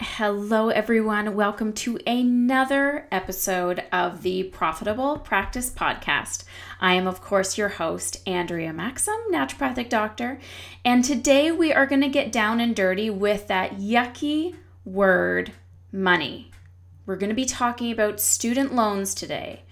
[0.00, 1.36] Hello, everyone.
[1.36, 6.42] Welcome to another episode of the Profitable Practice Podcast.
[6.80, 10.40] I am, of course, your host, Andrea Maxim, naturopathic doctor,
[10.84, 15.52] and today we are going to get down and dirty with that yucky word,
[15.92, 16.50] money.
[17.06, 19.62] We're going to be talking about student loans today.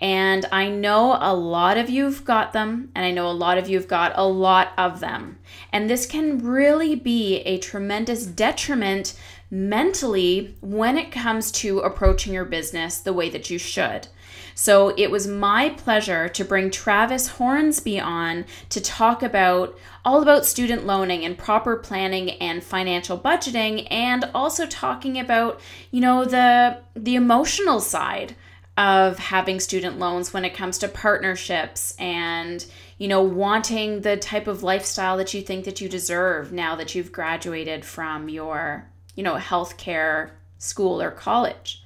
[0.00, 3.68] And I know a lot of you've got them, and I know a lot of
[3.68, 5.40] you've got a lot of them.
[5.72, 9.18] And this can really be a tremendous detriment
[9.50, 14.08] mentally when it comes to approaching your business the way that you should.
[14.54, 20.44] So it was my pleasure to bring Travis Hornsby on to talk about all about
[20.44, 26.78] student loaning and proper planning and financial budgeting and also talking about, you know, the
[26.94, 28.34] the emotional side
[28.76, 32.64] of having student loans when it comes to partnerships and
[32.96, 36.94] you know wanting the type of lifestyle that you think that you deserve now that
[36.94, 41.82] you've graduated from your you know healthcare school or college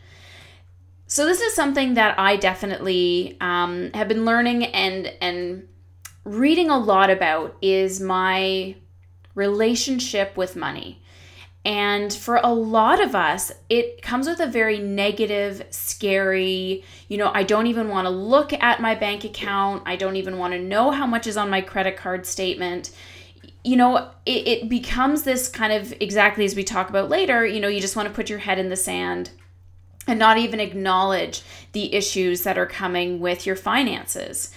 [1.07, 5.67] so this is something that i definitely um, have been learning and and
[6.25, 8.77] reading a lot about is my
[9.35, 11.03] relationship with money
[11.65, 17.31] and for a lot of us, it comes with a very negative, scary, you know,
[17.33, 19.85] I don't even want to look at my bank account.
[19.87, 22.91] I don't even want to know how much is on my credit card statement.
[23.65, 27.61] You know, it, it becomes this kind of exactly as we talk about later, you
[27.61, 29.31] know, you just want to put your head in the sand
[30.07, 34.53] and not even acknowledge the issues that are coming with your finances.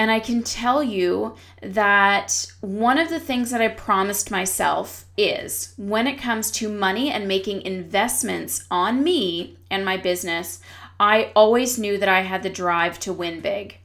[0.00, 5.74] And I can tell you that one of the things that I promised myself is
[5.76, 10.60] when it comes to money and making investments on me and my business,
[10.98, 13.79] I always knew that I had the drive to win big.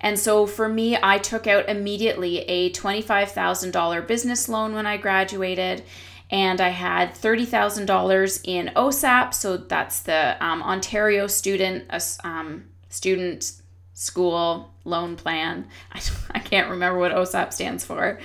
[0.00, 5.82] And so for me, I took out immediately a $25,000 business loan when I graduated.
[6.30, 9.34] And I had $30,000 in OSAP.
[9.34, 11.84] So that's the um, Ontario Student
[12.22, 13.52] um, Student
[13.94, 15.66] School loan plan.
[15.92, 16.00] I,
[16.32, 18.18] I can't remember what OSAP stands for.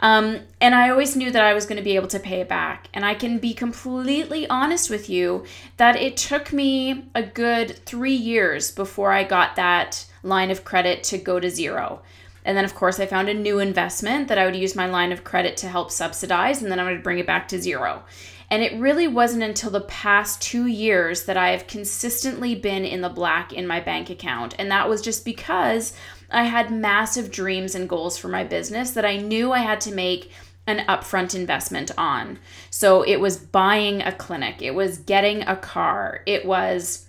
[0.00, 2.48] Um, and I always knew that I was going to be able to pay it
[2.48, 2.88] back.
[2.92, 5.44] And I can be completely honest with you
[5.78, 11.02] that it took me a good three years before I got that line of credit
[11.04, 12.02] to go to zero.
[12.44, 15.12] And then, of course, I found a new investment that I would use my line
[15.12, 18.04] of credit to help subsidize, and then I would bring it back to zero.
[18.48, 23.00] And it really wasn't until the past two years that I have consistently been in
[23.00, 24.54] the black in my bank account.
[24.58, 25.92] And that was just because
[26.30, 29.92] I had massive dreams and goals for my business that I knew I had to
[29.92, 30.30] make
[30.68, 32.38] an upfront investment on.
[32.70, 37.05] So it was buying a clinic, it was getting a car, it was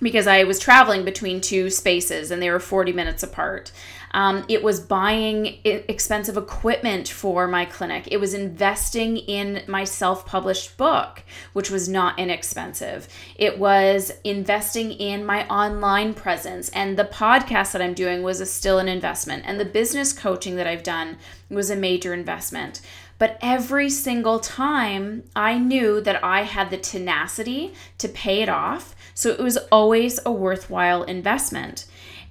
[0.00, 3.72] because I was traveling between two spaces and they were 40 minutes apart.
[4.12, 8.08] Um, it was buying expensive equipment for my clinic.
[8.10, 11.22] It was investing in my self published book,
[11.52, 13.08] which was not inexpensive.
[13.36, 16.68] It was investing in my online presence.
[16.70, 19.44] And the podcast that I'm doing was a, still an investment.
[19.46, 21.18] And the business coaching that I've done
[21.50, 22.80] was a major investment.
[23.18, 28.94] But every single time I knew that I had the tenacity to pay it off.
[29.18, 31.86] So it was always a worthwhile investment.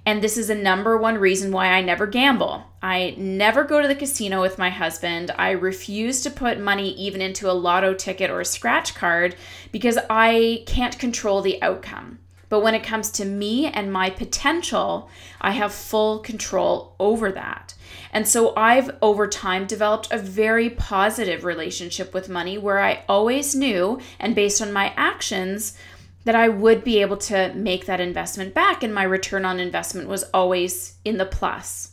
[0.06, 2.64] And this is a number one reason why I never gamble.
[2.80, 5.30] I never go to the casino with my husband.
[5.36, 9.36] I refuse to put money even into a lotto ticket or a scratch card
[9.70, 12.20] because I can't control the outcome.
[12.48, 15.10] But when it comes to me and my potential,
[15.42, 17.74] I have full control over that.
[18.14, 23.54] And so I've over time developed a very positive relationship with money where I always
[23.54, 25.76] knew, and based on my actions,
[26.24, 30.08] that I would be able to make that investment back, and my return on investment
[30.08, 31.92] was always in the plus.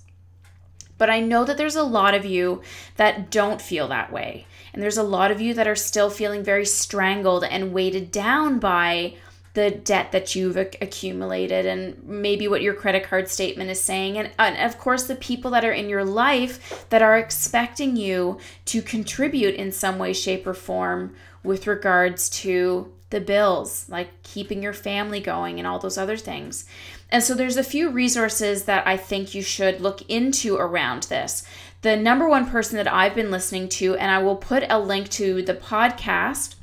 [0.97, 2.61] But I know that there's a lot of you
[2.95, 4.45] that don't feel that way.
[4.73, 8.59] And there's a lot of you that are still feeling very strangled and weighted down
[8.59, 9.15] by
[9.53, 14.17] the debt that you've accumulated and maybe what your credit card statement is saying.
[14.17, 17.95] And, uh, and of course, the people that are in your life that are expecting
[17.95, 24.23] you to contribute in some way, shape, or form with regards to the bills, like
[24.23, 26.65] keeping your family going and all those other things.
[27.09, 31.47] And so there's a few resources that I think you should look into around this.
[31.81, 35.09] The number one person that I've been listening to, and I will put a link
[35.09, 36.55] to the podcast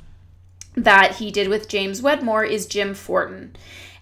[0.75, 3.55] that he did with James Wedmore, is Jim Fortin.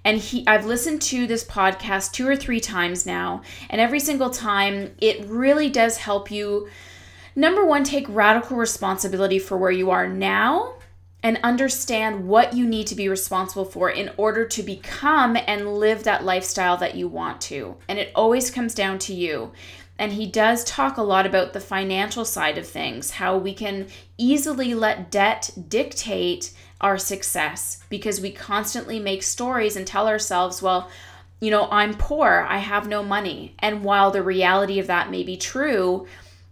[0.03, 4.31] And he I've listened to this podcast two or three times now, and every single
[4.31, 6.67] time it really does help you
[7.35, 10.73] number one take radical responsibility for where you are now
[11.23, 16.03] and understand what you need to be responsible for in order to become and live
[16.03, 17.75] that lifestyle that you want to.
[17.87, 19.51] And it always comes down to you.
[20.01, 23.85] and he does talk a lot about the financial side of things, how we can
[24.17, 26.51] easily let debt dictate
[26.81, 30.89] our success because we constantly make stories and tell ourselves, well,
[31.39, 33.53] you know, I'm poor, I have no money.
[33.59, 36.07] And while the reality of that may be true,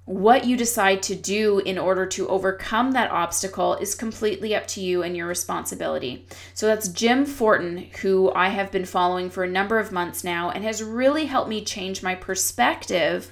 [0.10, 4.82] what you decide to do in order to overcome that obstacle is completely up to
[4.82, 6.26] you and your responsibility.
[6.56, 10.50] So that's Jim Fortin, who I have been following for a number of months now
[10.50, 13.32] and has really helped me change my perspective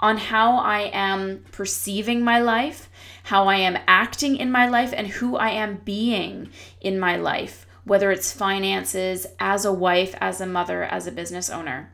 [0.00, 2.90] on how I am perceiving my life,
[3.22, 6.50] how I am acting in my life, and who I am being
[6.80, 11.48] in my life, whether it's finances, as a wife, as a mother, as a business
[11.48, 11.92] owner.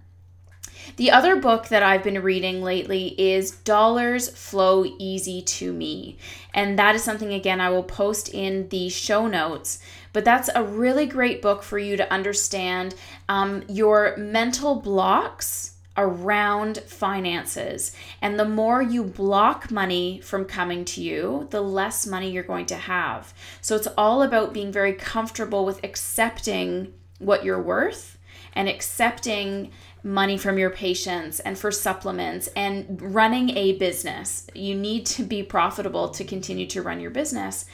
[0.96, 6.16] The other book that I've been reading lately is Dollars Flow Easy to Me.
[6.54, 9.78] And that is something, again, I will post in the show notes.
[10.12, 12.94] But that's a really great book for you to understand
[13.28, 17.94] um, your mental blocks around finances.
[18.20, 22.66] And the more you block money from coming to you, the less money you're going
[22.66, 23.34] to have.
[23.60, 28.18] So it's all about being very comfortable with accepting what you're worth
[28.54, 29.70] and accepting
[30.02, 34.46] money from your patients and for supplements and running a business.
[34.54, 37.66] You need to be profitable to continue to run your business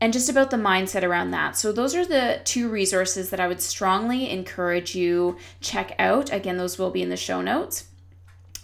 [0.00, 1.56] and just about the mindset around that.
[1.56, 6.32] So those are the two resources that I would strongly encourage you check out.
[6.32, 7.86] Again, those will be in the show notes.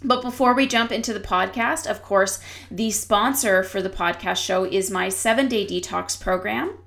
[0.03, 2.39] But before we jump into the podcast, of course,
[2.71, 6.79] the sponsor for the podcast show is my 7-day detox program.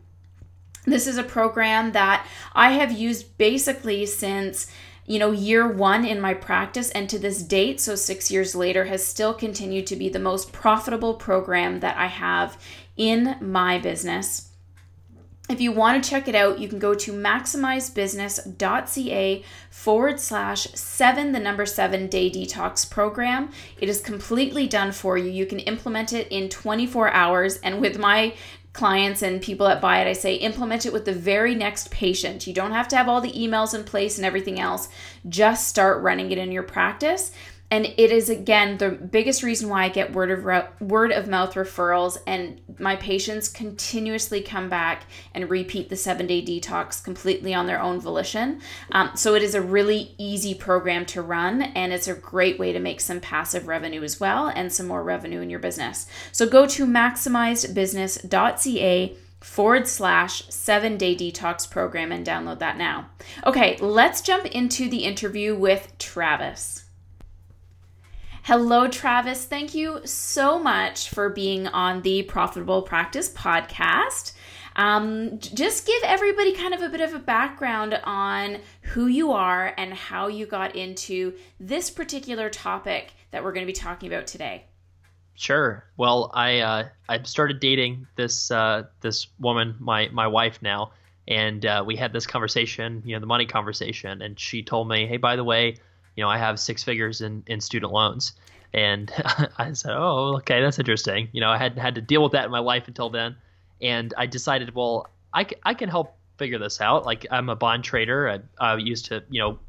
[0.86, 4.72] This is a program that I have used basically since
[5.08, 8.86] you know, year one in my practice and to this date, so six years later,
[8.86, 12.62] has still continued to be the most profitable program that I have
[12.98, 14.48] in my business.
[15.50, 21.32] If you want to check it out, you can go to maximizedbusiness.ca forward slash seven,
[21.32, 23.52] the number seven day detox program.
[23.80, 25.32] It is completely done for you.
[25.32, 27.56] You can implement it in 24 hours.
[27.58, 28.34] And with my
[28.78, 32.48] clients and people that buy it, I say implement it with the very next patient.
[32.48, 34.88] You don't have to have all the emails in place and everything else.
[35.28, 37.32] Just start running it in your practice
[37.70, 41.28] and it is again the biggest reason why I get word of re- word of
[41.28, 45.04] mouth referrals and my patients continuously come back
[45.34, 48.62] and repeat the 7-day detox completely on their own volition.
[48.92, 52.72] Um, so it is a really easy program to run and it's a great way
[52.72, 56.08] to make some passive revenue as well and some more revenue in your business.
[56.32, 63.10] So go to maximizedbusiness.ca forward slash seven day detox program and download that now.
[63.46, 66.87] Okay, let's jump into the interview with Travis.
[68.48, 69.44] Hello, Travis.
[69.44, 74.32] Thank you so much for being on the Profitable Practice podcast.
[74.78, 79.74] Um, just give everybody kind of a bit of a background on who you are
[79.78, 84.28] and how you got into this particular topic that we're going to be talking about
[84.28, 84.64] today.
[85.36, 85.84] Sure.
[85.98, 90.94] Well, I uh, I started dating this uh, this woman, my my wife now,
[91.28, 95.06] and uh, we had this conversation, you know, the money conversation, and she told me,
[95.06, 95.76] hey, by the way,
[96.18, 98.34] you know, I have six figures in, in student loans.
[98.74, 99.12] And
[99.58, 101.30] I said, oh, okay, that's interesting.
[101.32, 103.38] You know, I hadn't had to deal with that in my life until then.
[103.82, 107.06] And I decided, well, I, I can help figure this out.
[107.06, 108.30] Like, I'm a bond trader.
[108.30, 109.60] I, I used to, you know,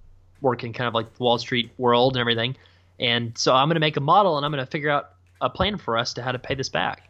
[0.41, 2.57] work in kind of like the Wall Street world and everything.
[2.99, 5.11] And so I'm going to make a model and I'm going to figure out
[5.41, 7.09] a plan for us to how to pay this back.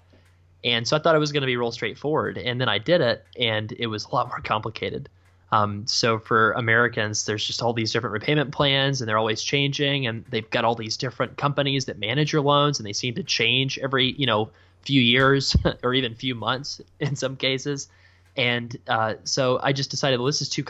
[0.64, 2.36] And so I thought it was going to be real straightforward.
[2.36, 5.08] And then I did it, and it was a lot more complicated.
[5.50, 10.06] Um, so for Americans, there's just all these different repayment plans, and they're always changing,
[10.06, 13.22] and they've got all these different companies that manage your loans, and they seem to
[13.22, 14.50] change every you know
[14.82, 17.88] few years or even few months in some cases.
[18.36, 20.64] And uh, so I just decided, well, this is too.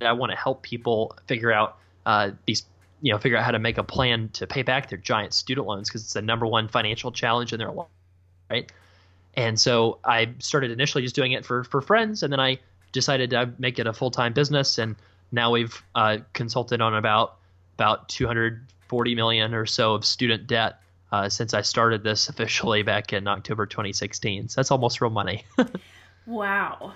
[0.00, 2.66] I want to help people figure out uh, these,
[3.00, 5.66] you know, figure out how to make a plan to pay back their giant student
[5.66, 7.88] loans because it's the number one financial challenge in their life,
[8.50, 8.70] right?
[9.34, 12.58] And so I started initially just doing it for for friends, and then I
[12.94, 14.96] decided to make it a full time business, and
[15.30, 17.36] now we've uh, consulted on about
[17.74, 20.80] about 240 million or so of student debt
[21.12, 24.48] uh, since I started this officially back in October 2016.
[24.48, 25.44] So that's almost real money.
[26.26, 26.94] wow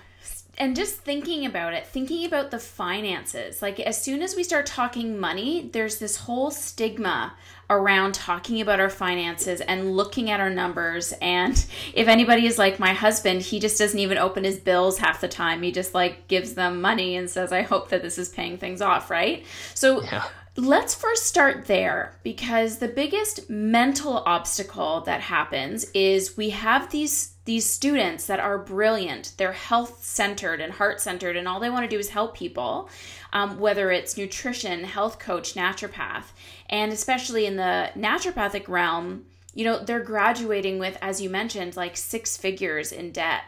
[0.59, 4.65] and just thinking about it, thinking about the finances, like as soon as we start
[4.65, 7.33] talking money, there's this whole stigma
[7.69, 11.13] around talking about our finances and looking at our numbers.
[11.21, 11.53] And
[11.93, 15.29] if anybody is like my husband, he just doesn't even open his bills half the
[15.29, 15.61] time.
[15.61, 18.81] He just like gives them money and says, I hope that this is paying things
[18.81, 19.45] off, right?
[19.75, 20.25] So, yeah
[20.59, 27.35] let's first start there because the biggest mental obstacle that happens is we have these
[27.45, 31.83] these students that are brilliant they're health centered and heart centered and all they want
[31.83, 32.89] to do is help people
[33.31, 36.25] um, whether it's nutrition health coach naturopath
[36.69, 41.95] and especially in the naturopathic realm you know they're graduating with as you mentioned like
[41.95, 43.43] six figures in debt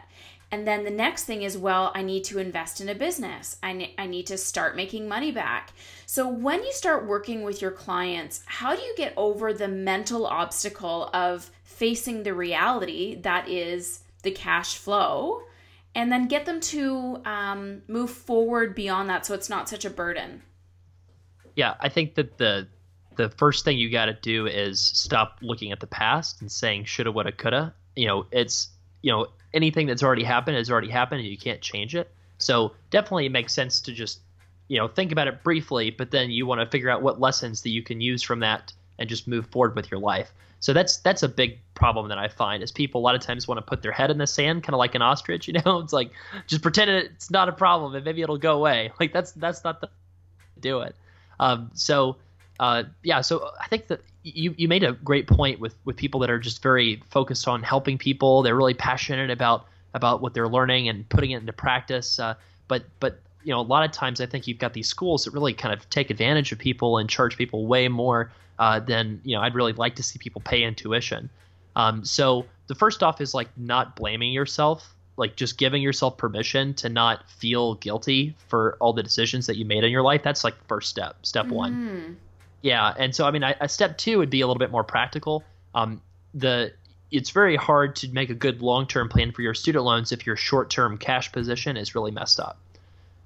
[0.52, 3.56] and then the next thing is, well, I need to invest in a business.
[3.62, 5.72] I, ne- I need to start making money back.
[6.12, 10.26] So, when you start working with your clients, how do you get over the mental
[10.26, 15.40] obstacle of facing the reality that is the cash flow
[15.94, 19.90] and then get them to um, move forward beyond that so it's not such a
[19.90, 20.42] burden?
[21.56, 22.68] Yeah, I think that the
[23.16, 26.84] the first thing you got to do is stop looking at the past and saying
[26.84, 27.74] shoulda, woulda, coulda.
[27.96, 28.68] You know, it's
[29.00, 32.14] you know anything that's already happened has already happened and you can't change it.
[32.36, 34.20] So definitely it makes sense to just
[34.72, 37.60] you know think about it briefly, but then you want to figure out what lessons
[37.60, 40.32] that you can use from that and just move forward with your life.
[40.60, 43.46] So that's that's a big problem that I find is people a lot of times
[43.46, 45.46] want to put their head in the sand, kind of like an ostrich.
[45.52, 46.10] You know, it's like
[46.46, 48.90] just pretend it's not a problem and maybe it'll go away.
[48.98, 49.90] Like that's that's not the
[50.58, 50.96] do it.
[51.38, 52.16] Um, so
[52.58, 56.20] uh, yeah, so I think that you, you made a great point with, with people
[56.20, 58.40] that are just very focused on helping people.
[58.40, 62.18] They're really passionate about about what they're learning and putting it into practice.
[62.18, 62.36] Uh,
[62.68, 65.32] but but you know a lot of times I think you've got these schools that
[65.32, 69.36] really kind of take advantage of people and charge people way more uh, than you
[69.36, 71.30] know I'd really like to see people pay in tuition.
[71.74, 76.74] Um, so the first off is like not blaming yourself, like just giving yourself permission
[76.74, 80.22] to not feel guilty for all the decisions that you made in your life.
[80.22, 81.52] That's like first step, step mm.
[81.52, 82.16] one.
[82.62, 84.84] Yeah, and so I mean, I, a step two would be a little bit more
[84.84, 85.42] practical.
[85.74, 86.00] Um,
[86.34, 86.72] the
[87.10, 90.26] it's very hard to make a good long term plan for your student loans if
[90.26, 92.58] your short term cash position is really messed up.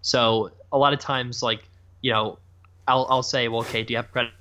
[0.06, 1.64] So a lot of times, like
[2.00, 2.38] you know,
[2.86, 4.32] I'll I'll say, well, okay, do you have credit?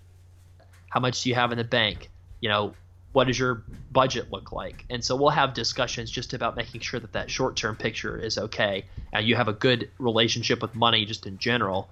[0.90, 2.12] How much do you have in the bank?
[2.40, 2.76] You know,
[3.14, 4.86] what does your budget look like?
[4.92, 8.38] And so we'll have discussions just about making sure that that short term picture is
[8.38, 11.90] okay, and you have a good relationship with money just in general,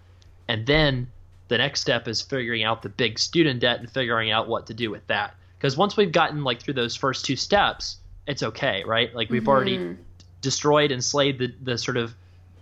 [0.48, 1.08] and then
[1.48, 4.76] the next step is figuring out the big student debt and figuring out what to
[4.76, 5.34] do with that.
[5.58, 9.14] Because once we've gotten like through those first two steps, it's okay, right?
[9.16, 9.50] Like we've mm-hmm.
[9.50, 9.98] already
[10.42, 12.14] destroyed and slayed the, the sort of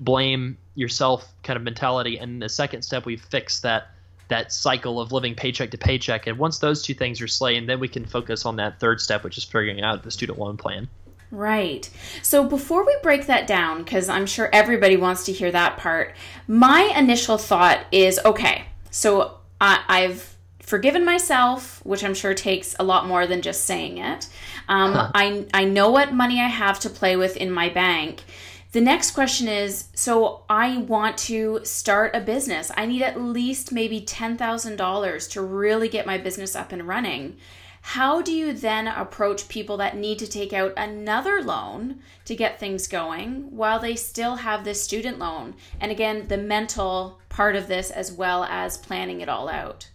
[0.01, 2.17] blame yourself kind of mentality.
[2.17, 3.87] And the second step, we've fixed that
[4.27, 6.25] that cycle of living paycheck to paycheck.
[6.25, 9.25] And once those two things are slain, then we can focus on that third step,
[9.25, 10.87] which is figuring out the student loan plan.
[11.31, 11.89] Right.
[12.21, 16.15] So before we break that down, because I'm sure everybody wants to hear that part,
[16.47, 22.83] my initial thought is okay, so I, I've forgiven myself, which I'm sure takes a
[22.83, 24.29] lot more than just saying it.
[24.69, 25.11] Um, huh.
[25.13, 28.23] I, I know what money I have to play with in my bank.
[28.71, 32.71] The next question is so I want to start a business.
[32.77, 37.37] I need at least maybe $10,000 to really get my business up and running.
[37.81, 42.59] How do you then approach people that need to take out another loan to get
[42.59, 45.55] things going while they still have this student loan?
[45.81, 49.89] And again, the mental part of this as well as planning it all out.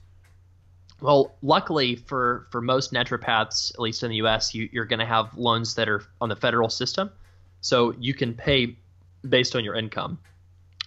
[1.00, 5.06] Well, luckily for for most naturopaths, at least in the U.S., you, you're going to
[5.06, 7.10] have loans that are on the federal system,
[7.66, 8.76] so you can pay
[9.28, 10.18] based on your income.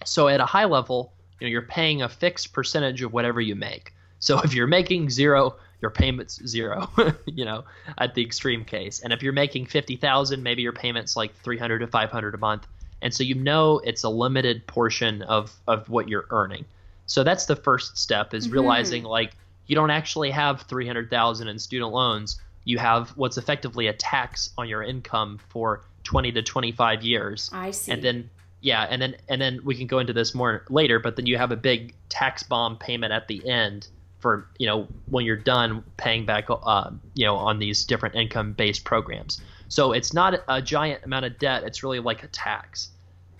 [0.06, 3.54] So at a high level, you know, you're paying a fixed percentage of whatever you
[3.54, 3.92] make.
[4.18, 6.88] So if you're making zero, your payment's zero,
[7.26, 7.64] you know,
[7.98, 9.00] at the extreme case.
[9.00, 12.66] And if you're making 50,000, maybe your payment's like 300 to 500 a month.
[13.02, 16.64] And so you know it's a limited portion of of what you're earning.
[17.04, 18.54] So that's the first step is mm-hmm.
[18.54, 19.32] realizing like
[19.66, 22.40] you don't actually have 300,000 in student loans.
[22.64, 27.48] You have what's effectively a tax on your income for 20 to 25 years.
[27.52, 27.92] I see.
[27.92, 31.14] And then yeah, and then and then we can go into this more later, but
[31.14, 33.86] then you have a big tax bomb payment at the end
[34.18, 38.52] for you know when you're done paying back uh, you know on these different income
[38.52, 42.90] based programs so it's not a giant amount of debt it's really like a tax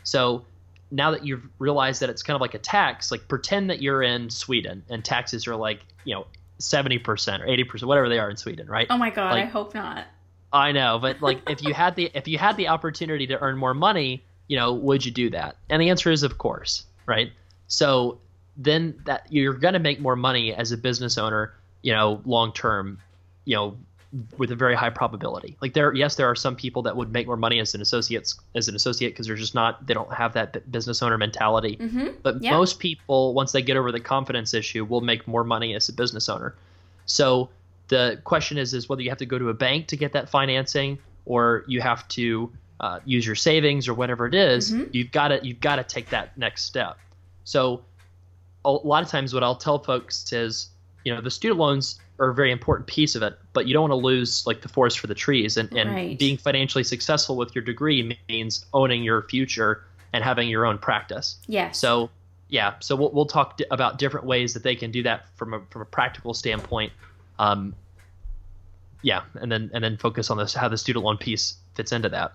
[0.04, 0.42] so
[0.90, 4.02] now that you've realized that it's kind of like a tax like pretend that you're
[4.02, 6.26] in sweden and taxes are like you know
[6.60, 7.00] 70%
[7.40, 10.06] or 80% whatever they are in sweden right oh my god like, i hope not
[10.52, 13.56] i know but like if you had the if you had the opportunity to earn
[13.56, 17.32] more money you know would you do that and the answer is of course right
[17.68, 18.18] so
[18.60, 22.52] then that you're going to make more money as a business owner, you know, long
[22.52, 22.98] term,
[23.44, 23.76] you know,
[24.36, 25.56] with a very high probability.
[25.62, 28.34] Like there, yes, there are some people that would make more money as an associate
[28.54, 31.76] as an associate because they're just not they don't have that business owner mentality.
[31.76, 32.08] Mm-hmm.
[32.22, 32.50] But yeah.
[32.50, 35.92] most people, once they get over the confidence issue, will make more money as a
[35.92, 36.54] business owner.
[37.06, 37.48] So
[37.90, 40.30] the question is is whether you have to go to a bank to get that
[40.30, 44.84] financing or you have to uh, use your savings or whatever it is, mm-hmm.
[44.92, 46.96] You've got to you've got to take that next step.
[47.44, 47.84] So
[48.64, 50.70] a lot of times what I'll tell folks is,
[51.04, 53.88] you know, the student loans are a very important piece of it, but you don't
[53.88, 55.56] want to lose like the forest for the trees.
[55.56, 56.18] And, and Right.
[56.18, 61.38] being financially successful with your degree means owning your future and having your own practice.
[61.46, 61.78] Yes.
[61.78, 62.10] So,
[62.48, 65.54] yeah, so we'll, we'll talk di- about different ways that they can do that from
[65.54, 66.92] a, from a practical standpoint.
[67.40, 67.74] Um,
[69.02, 72.10] yeah, and then and then focus on this how the student loan piece fits into
[72.10, 72.34] that.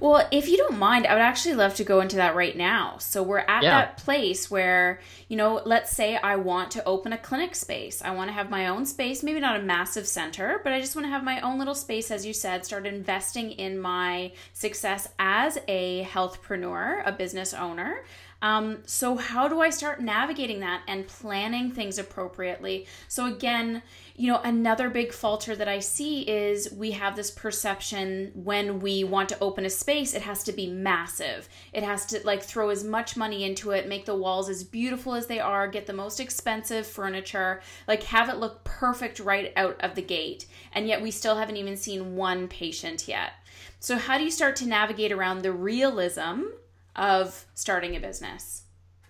[0.00, 2.98] Well, if you don't mind, I would actually love to go into that right now.
[2.98, 3.70] So we're at Yeah.
[3.70, 8.00] that place where, you know, let's say I want to open a clinic space.
[8.02, 10.94] I want to have my own space, maybe not a massive center, but I just
[10.94, 15.08] want to have my own little space, as you said, start investing in my success
[15.18, 18.04] as a healthpreneur, a business owner.
[18.44, 22.86] Um, so, how do I start navigating that and planning things appropriately?
[23.08, 23.82] So, again,
[24.16, 29.02] you know, another big falter that I see is we have this perception when we
[29.02, 31.48] want to open a space, it has to be massive.
[31.72, 35.14] It has to like throw as much money into it, make the walls as beautiful
[35.14, 39.80] as they are, get the most expensive furniture, like have it look perfect right out
[39.80, 40.44] of the gate.
[40.74, 43.32] And yet we still haven't even seen one patient yet.
[43.80, 46.42] So, how do you start to navigate around the realism
[46.96, 48.62] of starting a business?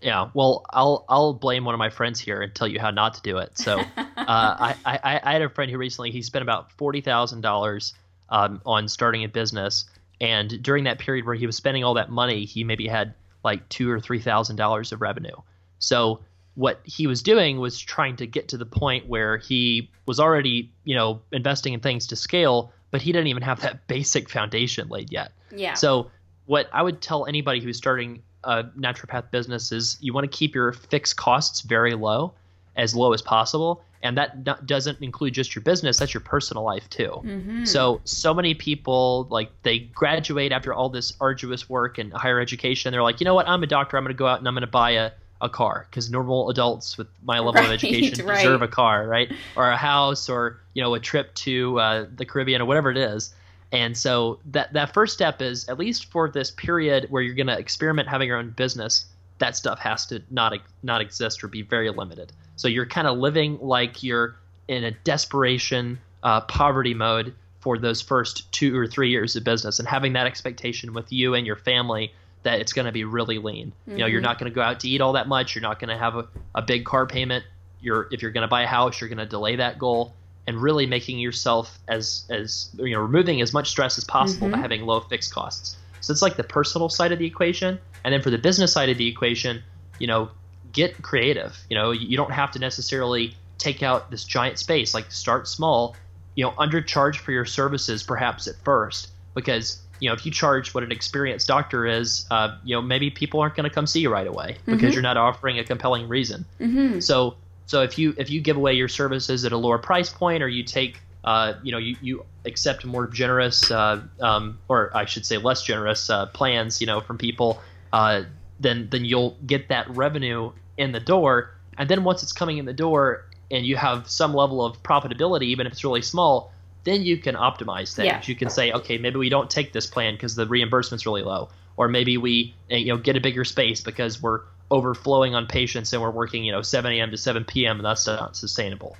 [0.04, 3.14] Yeah, well, I'll I'll blame one of my friends here and tell you how not
[3.14, 3.56] to do it.
[3.56, 7.40] So, uh, I, I I had a friend who recently he spent about forty thousand
[7.40, 7.94] dollars
[8.28, 9.86] um, on starting a business,
[10.20, 13.66] and during that period where he was spending all that money, he maybe had like
[13.70, 15.36] two or three thousand dollars of revenue.
[15.78, 16.20] So
[16.54, 20.70] what he was doing was trying to get to the point where he was already
[20.84, 24.88] you know investing in things to scale, but he didn't even have that basic foundation
[24.88, 25.32] laid yet.
[25.50, 25.74] Yeah.
[25.74, 26.10] So
[26.46, 30.54] what I would tell anybody who's starting a naturopath business is you want to keep
[30.54, 32.34] your fixed costs very low,
[32.76, 35.96] as low as possible, and that not, doesn't include just your business.
[35.98, 37.22] That's your personal life too.
[37.24, 37.66] Mhm.
[37.66, 42.92] So so many people like they graduate after all this arduous work and higher education.
[42.92, 43.48] They're like, you know what?
[43.48, 43.96] I'm a doctor.
[43.96, 45.10] I'm going to go out and I'm going to buy a
[45.40, 48.36] a car because normal adults with my level of Right, education right.
[48.36, 49.30] deserve a car, right?
[49.56, 52.96] Or a house, or you know, a trip to uh, the Caribbean or whatever it
[52.96, 53.34] is.
[53.74, 57.48] And so that that first step is at least for this period where you're going
[57.48, 59.06] to experiment having your own business.
[59.38, 60.54] That stuff has to not
[60.84, 62.32] not exist or be very limited.
[62.54, 64.36] So you're kind of living like you're
[64.68, 69.80] in a desperation, uh, poverty mode for those first two or three years of business,
[69.80, 72.12] and having that expectation with you and your family
[72.44, 73.72] that it's going to be really lean.
[73.86, 74.24] You know, you're Mhm.
[74.24, 75.54] not going to go out to eat all that much.
[75.54, 77.44] You're not going to have a, a big car payment.
[77.80, 80.14] You're if you're going to buy a house, you're going to delay that goal
[80.46, 84.58] and really making yourself as as you know removing as much stress as possible by
[84.58, 84.62] Mhm.
[84.62, 85.76] having low fixed costs.
[86.00, 88.90] So it's like the personal side of the equation, and then for the business side
[88.90, 89.62] of the equation,
[89.98, 90.30] you know,
[90.72, 91.58] get creative.
[91.70, 94.92] You know, you don't have to necessarily take out this giant space.
[94.94, 95.96] Like start small.
[96.34, 100.74] You know, undercharge for your services perhaps at first because you know if you charge
[100.74, 104.00] what an experienced doctor is, uh, you know maybe people aren't going to come see
[104.00, 104.94] you right away because Mhm.
[104.94, 106.44] you're not offering a compelling reason.
[106.60, 107.00] Mhm.
[107.02, 110.42] So so if you if you give away your services at a lower price point,
[110.42, 115.06] or you take uh, you know you, you accept more generous uh, um, or I
[115.06, 117.60] should say less generous uh, plans you know from people,
[117.92, 118.24] uh,
[118.60, 122.66] then then you'll get that revenue in the door, and then once it's coming in
[122.66, 126.52] the door and you have some level of profitability, even if it's really small.
[126.84, 128.06] Then you can optimize things.
[128.06, 128.20] Yeah.
[128.24, 131.48] You can say, okay, maybe we don't take this plan because the reimbursement's really low,
[131.78, 135.92] or maybe we, uh, you know, get a bigger space because we're overflowing on patients
[135.92, 137.10] and we're working, you know, 7 a.m.
[137.10, 137.76] to 7 p.m.
[137.76, 138.96] and that's not sustainable.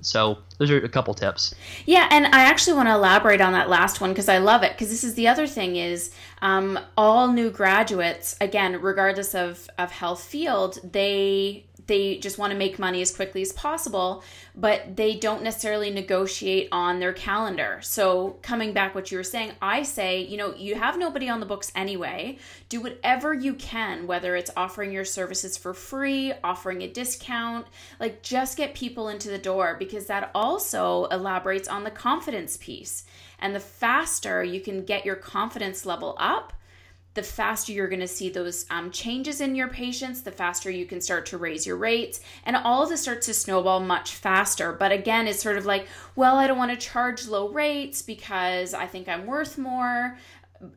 [0.00, 1.54] So those are a couple tips.
[1.84, 4.72] Yeah, and I actually want to elaborate on that last one because I love it.
[4.72, 9.90] Because this is the other thing is um, all new graduates, again, regardless of of
[9.90, 15.14] health field, they they just want to make money as quickly as possible, but they
[15.16, 17.78] don't necessarily negotiate on their calendar.
[17.82, 21.40] So coming back what you were saying, I say, you know, you have nobody on
[21.40, 22.38] the books anyway.
[22.68, 27.66] Do whatever you can, whether it's offering your services for free, offering a discount,
[28.00, 33.04] like just get people into the door because that also elaborates on the confidence piece.
[33.38, 36.52] And the faster you can get your confidence level up,
[37.16, 40.86] the faster you're going to see those um, changes in your patients, the faster you
[40.86, 44.72] can start to raise your rates, and all of this starts to snowball much faster.
[44.72, 48.72] But again, it's sort of like, well, I don't want to charge low rates because
[48.72, 50.16] I think I'm worth more.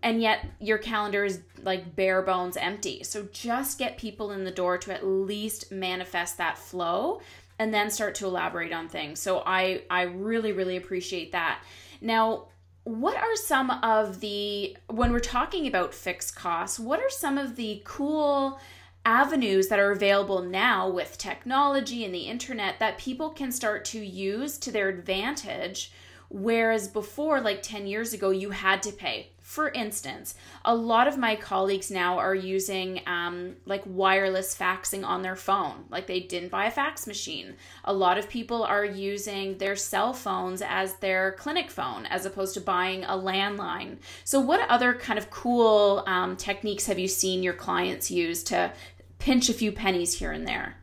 [0.04, 3.04] And yet your calendar is like bare bones empty.
[3.04, 7.22] So just get people in the door to at least manifest that flow
[7.60, 9.20] and then start to elaborate on things.
[9.20, 11.62] So I I really really appreciate that.
[12.02, 12.48] Now,
[12.90, 17.56] what are some of the when we're talking about fixed costs, what are some of
[17.56, 18.60] the cool
[19.06, 24.04] avenues that are available now with technology and the internet that people can start to
[24.04, 25.92] use to their advantage
[26.30, 31.18] whereas before like 10 years ago you had to pay for instance, a lot of
[31.18, 35.86] my colleagues now are using um, like wireless faxing on their phone.
[35.90, 37.56] Like they didn't buy a fax machine.
[37.84, 42.54] A lot of people are using their cell phones as their clinic phone as opposed
[42.54, 43.98] to buying a landline.
[44.24, 48.72] So, what other kind of cool um, techniques have you seen your clients use to
[49.18, 50.76] pinch a few pennies here and there?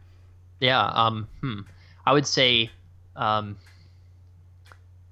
[0.58, 1.60] Yeah, um, hmm.
[2.04, 2.72] I would say
[3.14, 3.58] um,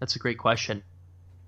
[0.01, 0.83] that's a great question.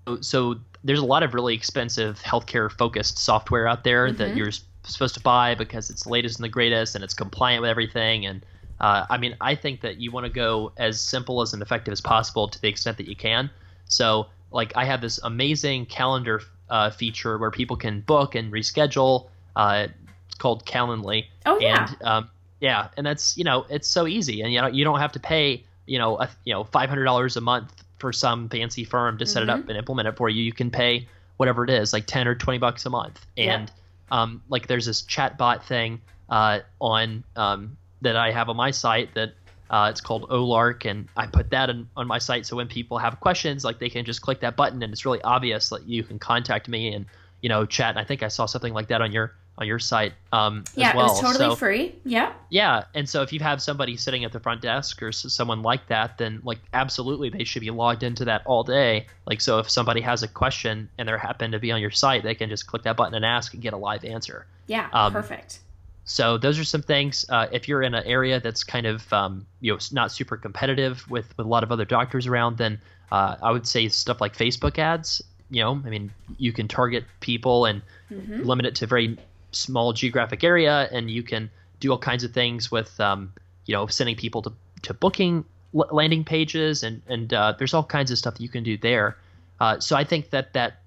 [0.07, 0.55] So, so
[0.87, 4.17] there's a lot of really expensive healthcare focused software out there mm-hmm.
[4.17, 4.51] that you're
[4.83, 8.25] supposed to buy because it's the latest and the greatest and it's compliant with everything.
[8.25, 8.45] And
[8.79, 11.91] uh, I mean, I think that you want to go as simple as and effective
[11.91, 13.49] as possible to the extent that you can.
[13.89, 19.27] So, like, I have this amazing calendar uh, feature where people can book and reschedule.
[19.57, 19.87] Uh,
[20.27, 21.25] it's called Calendly.
[21.45, 21.89] Oh yeah.
[21.89, 22.29] And um,
[22.61, 25.19] yeah, and that's you know it's so easy, and you know you don't have to
[25.19, 29.17] pay you know a, you know five hundred dollars a month for some fancy firm
[29.17, 29.49] to set mm-hmm.
[29.49, 29.69] it up mm-hmm.
[29.69, 30.43] and implement it for you.
[30.43, 31.07] You can pay
[31.37, 33.71] whatever it is, like ten or twenty bucks a month, and
[34.11, 34.21] yeah.
[34.21, 38.71] um, like there's this chat bot thing uh, on um, that I have on my
[38.71, 39.33] site that
[39.69, 42.97] uh, it's called Olark, and I put that in, on my site so when people
[42.97, 46.03] have questions, like they can just click that button, and it's really obvious that you
[46.03, 47.05] can contact me and
[47.41, 47.89] you know chat.
[47.89, 50.89] And I think I saw something like that on your on your site um, yeah,
[50.89, 51.05] as well.
[51.05, 51.95] it was totally so, free.
[52.05, 52.33] Yeah.
[52.49, 55.87] Yeah, and so if you have somebody sitting at the front desk or someone like
[55.87, 59.07] that, then like absolutely they should be logged into that all day.
[59.25, 62.23] Like so, if somebody has a question and they happen to be on your site,
[62.23, 64.45] they can just click that button and ask and get a live answer.
[64.67, 65.59] Yeah, um, perfect.
[66.05, 67.25] So those are some things.
[67.27, 71.09] Uh, if you're in an area that's kind of um, you know not super competitive
[71.09, 72.79] with with a lot of other doctors around, then
[73.11, 75.21] uh, I would say stuff like Facebook ads.
[75.49, 78.43] You know, I mean, you can target people and mm-hmm.
[78.43, 79.17] limit it to very
[79.57, 83.33] small geographic area, and you can do all kinds of things with um,
[83.65, 88.11] you know sending people to to booking landing pages, and and uh, there's all kinds
[88.11, 89.17] of stuff that you can do there.
[89.59, 90.81] Uh, so I think that that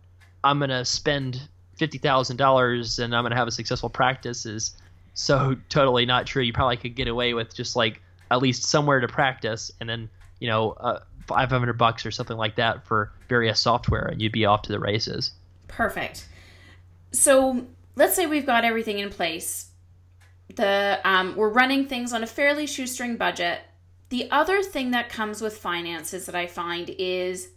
[0.44, 1.40] I'm gonna spend
[1.76, 4.76] fifty thousand dollars and I'm gonna have a successful practice is
[5.14, 6.42] so totally not true.
[6.42, 10.08] You probably could get away with just like at least somewhere to practice, and then
[10.38, 14.44] you know uh, 500 bucks or something like that for various software, and you'd be
[14.44, 15.32] off to the races.
[15.68, 16.26] Perfect.
[17.12, 19.70] So let's say we've got everything in place.
[20.54, 23.60] The um, we're running things on a fairly shoestring budget.
[24.08, 27.50] The other thing that comes with finances that I find is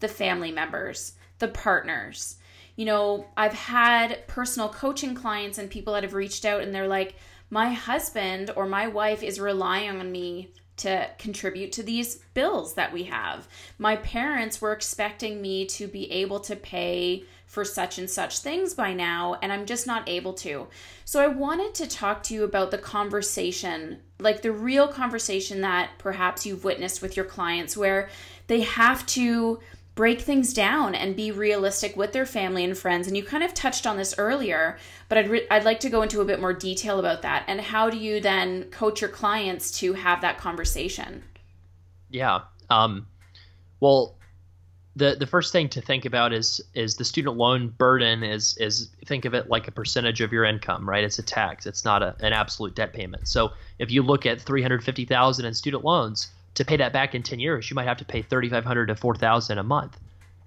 [0.00, 2.36] the family members, the partners.
[2.74, 6.88] You know, I've had personal coaching clients and people that have reached out and they're
[6.88, 7.14] like,
[7.50, 12.92] my husband or my wife is relying on me to contribute to these bills that
[12.92, 13.46] we have.
[13.78, 18.74] My parents were expecting me to be able to pay for such and such things
[18.74, 20.68] by now, and I'm just not able to.
[21.04, 25.90] So I wanted to talk to you about the conversation, like the real conversation that
[25.98, 28.08] perhaps you've witnessed with your clients, where
[28.46, 29.58] they have to
[29.96, 33.08] break things down and be realistic with their family and friends.
[33.08, 36.02] And you kind of touched on this earlier, but I'd, re- I'd like to go
[36.02, 37.42] into a bit more detail about that.
[37.48, 41.24] And how do you then coach your clients to have that conversation?
[42.10, 42.42] Yeah.
[42.70, 43.08] Um,
[43.80, 44.19] well,
[44.96, 48.88] the the first thing to think about is is the student loan burden is is
[49.06, 51.04] think of it like a percentage of your income, right?
[51.04, 51.66] It's a tax.
[51.66, 53.28] It's not a, an absolute debt payment.
[53.28, 56.92] So if you look at three hundred fifty thousand in student loans, to pay that
[56.92, 59.58] back in ten years, you might have to pay thirty five hundred to four thousand
[59.58, 59.96] a month,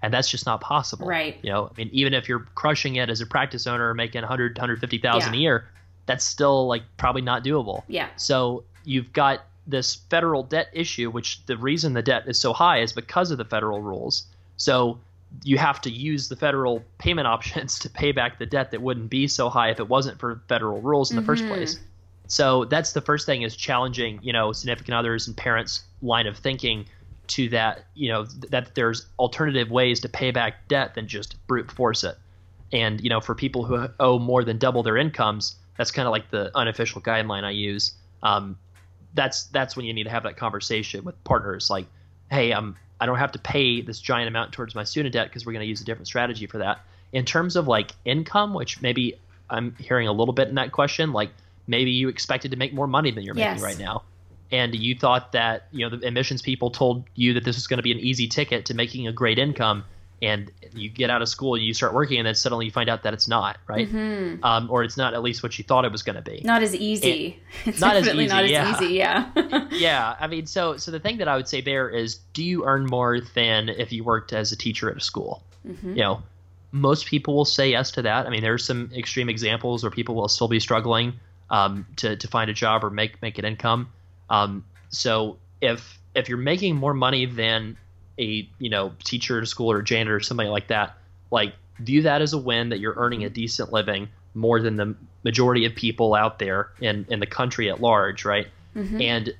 [0.02, 1.06] and that's just not possible.
[1.06, 1.38] Right.
[1.42, 4.56] You know, I mean, even if you're crushing it as a practice owner, making 100,
[4.58, 5.38] 150,000 yeah.
[5.38, 5.68] a year,
[6.04, 7.82] that's still like probably not doable.
[7.88, 8.08] Yeah.
[8.16, 12.80] So you've got this federal debt issue, which the reason the debt is so high
[12.80, 14.26] is because of the federal rules.
[14.56, 14.98] So
[15.42, 19.10] you have to use the federal payment options to pay back the debt that wouldn't
[19.10, 21.26] be so high if it wasn't for federal rules in the mm-hmm.
[21.26, 21.80] first place.
[22.26, 26.38] So that's the first thing is challenging, you know, significant others and parents' line of
[26.38, 26.86] thinking
[27.26, 31.70] to that, you know, that there's alternative ways to pay back debt than just brute
[31.70, 32.16] force it.
[32.72, 36.12] And, you know, for people who owe more than double their incomes, that's kind of
[36.12, 37.94] like the unofficial guideline I use.
[38.22, 38.58] Um,
[39.14, 41.86] that's that's when you need to have that conversation with partners like,
[42.30, 45.44] hey, I'm I don't have to pay this giant amount towards my student debt because
[45.44, 46.80] we're going to use a different strategy for that.
[47.12, 49.18] In terms of like income, which maybe
[49.50, 51.30] I'm hearing a little bit in that question, like
[51.66, 53.60] maybe you expected to make more money than you're yes.
[53.60, 54.02] making right now.
[54.50, 57.78] And you thought that, you know, the admissions people told you that this was going
[57.78, 59.84] to be an easy ticket to making a great income
[60.24, 62.88] and you get out of school and you start working and then suddenly you find
[62.88, 63.88] out that it's not right?
[63.88, 64.44] Mm-hmm.
[64.44, 66.40] um, or it's not at least what you thought it was going to be.
[66.44, 67.40] Not as easy.
[67.66, 68.74] It's not as easy not yeah.
[68.74, 69.68] easy yeah.
[69.70, 72.64] Yeah i mean so so the thing that i would say there is do you
[72.66, 75.42] earn more than if you worked as a teacher at a school?
[75.66, 75.90] Mm-hmm.
[75.90, 76.22] you know
[76.72, 78.26] most people will say yes to that.
[78.26, 81.14] I mean there's some extreme examples where people will still be struggling
[81.48, 83.90] um, to, to find a job or make make an income.
[84.28, 87.76] Um, so if if you're making more money than
[88.18, 90.96] a you know teacher at school or a janitor or somebody like that
[91.30, 94.94] like view that as a win that you're earning a decent living more than the
[95.22, 98.48] majority of people out there in, in the country at large, right?
[98.76, 99.00] Mm-hmm.
[99.00, 99.34] And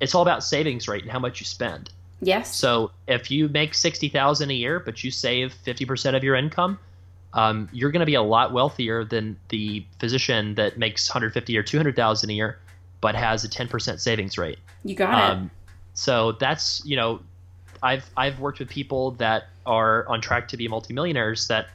[0.00, 1.90] it's all about savings rate and how much you spend.
[2.20, 2.54] Yes.
[2.54, 6.34] So if you make sixty thousand a year, but you save fifty percent of your
[6.34, 6.78] income,
[7.34, 11.34] um, you're going to be a lot wealthier than the physician that makes one hundred
[11.34, 12.58] fifty or two hundred thousand a year,
[13.00, 14.58] but has a ten percent savings rate.
[14.82, 15.50] You got um, it.
[15.92, 17.20] So that's you know,
[17.86, 21.68] I've I've worked with people that are on track to be multimillionaires that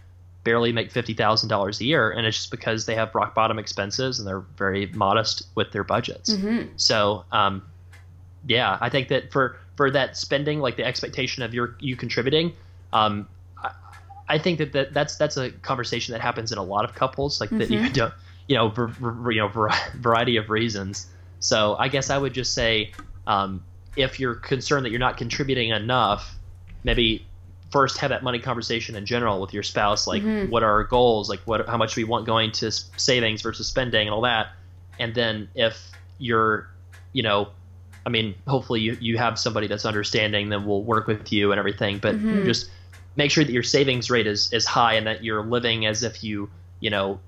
[0.44, 3.58] barely make fifty thousand dollars a year, and it's just because they have rock bottom
[3.58, 6.32] expenses and they're very modest with their budgets.
[6.32, 6.74] Mm-hmm.
[6.76, 7.64] So, um,
[8.46, 12.54] yeah, I think that for for that spending, like the expectation of your you contributing,
[12.92, 13.72] um, I,
[14.28, 17.40] I, think that, that that's that's a conversation that happens in a lot of couples,
[17.40, 17.60] like mm-hmm.
[17.60, 17.94] that you mm-hmm.
[17.94, 18.14] don't,
[18.48, 18.74] you know,
[19.32, 19.48] you know,
[19.96, 21.08] variety of reasons.
[21.40, 22.92] So I guess I would just say,
[23.26, 23.64] um,
[23.96, 26.36] if you're concerned that you're not contributing enough,
[26.84, 27.26] maybe
[27.72, 30.52] first have that money conversation in general with your spouse like mm-hmm.
[30.52, 34.08] what are our goals like what how much we want going to savings versus spending
[34.08, 34.50] and all that
[35.00, 36.70] and then if you're
[37.14, 37.48] you know
[38.06, 41.60] i mean hopefully you, you have somebody that's understanding that will work with you and
[41.60, 42.44] everything but mm-hmm.
[42.44, 42.70] just
[43.16, 46.24] make sure that your savings rate is is high and that you're living as if
[46.24, 46.50] you
[46.82, 47.20] you know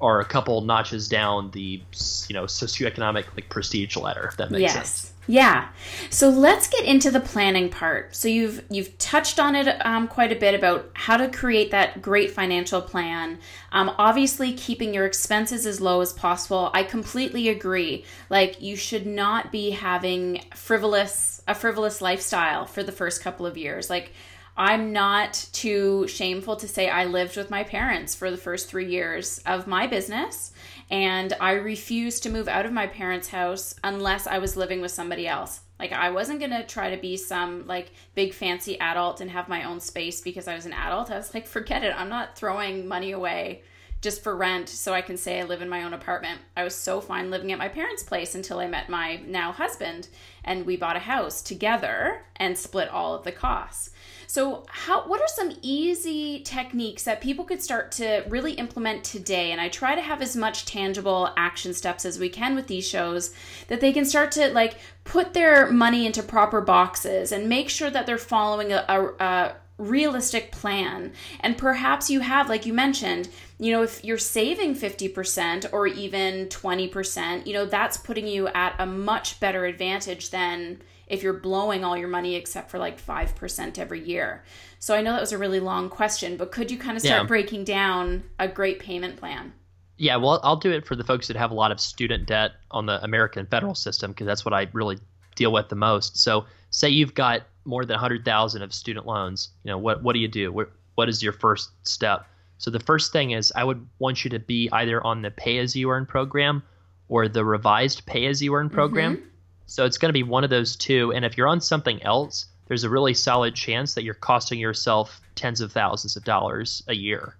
[0.00, 1.82] are a couple notches down the
[2.28, 4.74] you know socioeconomic like prestige ladder if that makes yes.
[4.74, 5.68] sense yeah.
[6.08, 8.16] So let's get into the planning part.
[8.16, 12.02] So you've you've touched on it um, quite a bit about how to create that
[12.02, 13.38] great financial plan.
[13.70, 16.70] Um, obviously, keeping your expenses as low as possible.
[16.74, 18.04] I completely agree.
[18.28, 23.56] Like you should not be having frivolous a frivolous lifestyle for the first couple of
[23.56, 23.90] years.
[23.90, 24.12] Like
[24.56, 28.88] I'm not too shameful to say I lived with my parents for the first three
[28.88, 30.52] years of my business
[30.90, 34.90] and I refused to move out of my parents' house unless I was living with
[34.90, 35.60] somebody else.
[35.78, 39.64] Like I wasn't to try to be some like big fancy adult and have my
[39.64, 41.10] own space because I was an adult.
[41.10, 41.94] I was like, forget it.
[41.96, 43.62] I'm not throwing money away
[44.00, 46.40] just for rent so I can say I live in my own apartment.
[46.56, 50.08] I was so fine living at my parents' place until I met my now husband
[50.44, 53.90] and we bought a house together and split all of the costs.
[54.30, 59.50] So, how what are some easy techniques that people could start to really implement today?
[59.50, 62.86] And I try to have as much tangible action steps as we can with these
[62.86, 63.34] shows
[63.66, 67.90] that they can start to like put their money into proper boxes and make sure
[67.90, 71.12] that they're following a, a, a realistic plan.
[71.40, 76.46] And perhaps you have, like you mentioned, you know, if you're saving 50% or even
[76.46, 81.84] 20%, you know, that's putting you at a much better advantage than if you're blowing
[81.84, 84.44] all your money except for like 5% every year.
[84.78, 87.22] So I know that was a really long question, but could you kind of start
[87.22, 87.26] yeah.
[87.26, 89.52] breaking down a great payment plan?
[89.98, 92.52] Yeah, well, I'll do it for the folks that have a lot of student debt
[92.70, 94.98] on the American federal system because that's what I really
[95.34, 96.16] deal with the most.
[96.16, 100.20] So, say you've got more than 100,000 of student loans, you know, what what do
[100.20, 100.52] you do?
[100.52, 102.26] What, what is your first step?
[102.58, 105.58] So the first thing is I would want you to be either on the pay
[105.58, 106.62] as you earn program
[107.08, 109.16] or the revised pay as you earn program.
[109.16, 109.26] Mm-hmm.
[109.70, 111.12] So it's going to be one of those two.
[111.12, 115.20] And if you're on something else, there's a really solid chance that you're costing yourself
[115.36, 117.36] tens of thousands of dollars a year.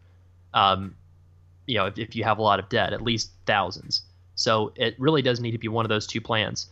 [0.55, 0.95] Um,
[1.67, 4.03] you know, if, if you have a lot of debt, at least thousands.
[4.37, 6.69] So it really does need to be one of those two plans.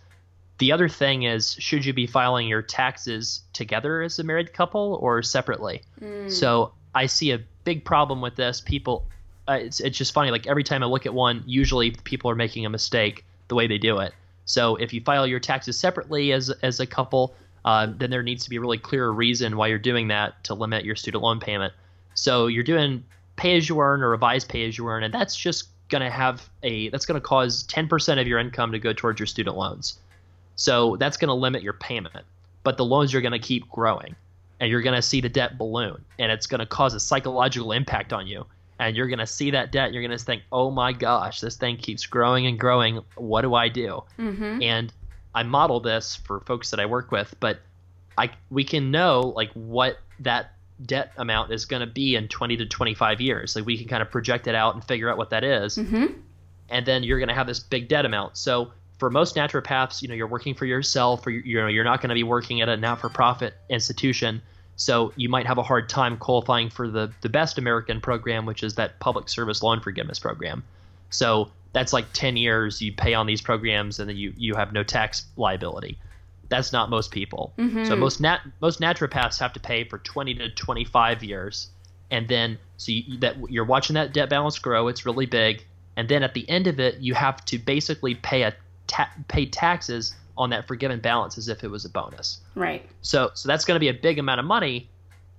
[0.58, 4.96] The other thing is, should you be filing your taxes together as a married couple
[5.02, 5.82] or separately?
[6.00, 6.30] Mm.
[6.30, 8.60] So I see a big problem with this.
[8.60, 9.08] People,
[9.48, 10.30] uh, it's, it's just funny.
[10.30, 13.66] Like every time I look at one, usually people are making a mistake the way
[13.66, 14.14] they do it.
[14.48, 17.34] So if you file your taxes separately as as a couple,
[17.66, 20.54] uh, then there needs to be a really clear reason why you're doing that to
[20.54, 21.74] limit your student loan payment.
[22.14, 23.04] So you're doing
[23.36, 26.10] pay as you earn or revised pay as you earn, and that's just going to
[26.10, 29.56] have a that's going to cause 10% of your income to go towards your student
[29.56, 29.98] loans.
[30.56, 32.24] So that's going to limit your payment,
[32.64, 34.16] but the loans are going to keep growing,
[34.60, 37.72] and you're going to see the debt balloon, and it's going to cause a psychological
[37.72, 38.46] impact on you
[38.78, 41.40] and you're going to see that debt and you're going to think oh my gosh
[41.40, 44.62] this thing keeps growing and growing what do i do mm-hmm.
[44.62, 44.92] and
[45.34, 47.60] i model this for folks that i work with but
[48.16, 50.52] i we can know like what that
[50.86, 54.02] debt amount is going to be in 20 to 25 years like we can kind
[54.02, 55.76] of project it out and figure out what that is.
[55.76, 56.06] Mm-hmm.
[56.68, 60.08] and then you're going to have this big debt amount so for most naturopaths you
[60.08, 62.68] know you're working for yourself or you know you're not going to be working at
[62.68, 64.40] a not-for-profit institution
[64.78, 68.62] so you might have a hard time qualifying for the, the best American program, which
[68.62, 70.62] is that public service loan forgiveness program.
[71.10, 74.72] So that's like 10 years you pay on these programs and then you, you have
[74.72, 75.98] no tax liability.
[76.48, 77.52] That's not most people.
[77.58, 77.86] Mm-hmm.
[77.86, 81.70] So most nat- most naturopaths have to pay for 20 to 25 years.
[82.12, 85.64] And then so you, that you're watching that debt balance grow, it's really big.
[85.96, 88.54] And then at the end of it, you have to basically pay a
[88.86, 92.40] ta- pay taxes on that forgiven balance as if it was a bonus.
[92.54, 92.88] Right.
[93.02, 94.88] So so that's going to be a big amount of money,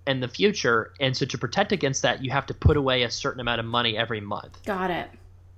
[0.09, 0.91] in the future.
[0.99, 3.65] And so to protect against that, you have to put away a certain amount of
[3.65, 4.57] money every month.
[4.65, 5.07] Got it.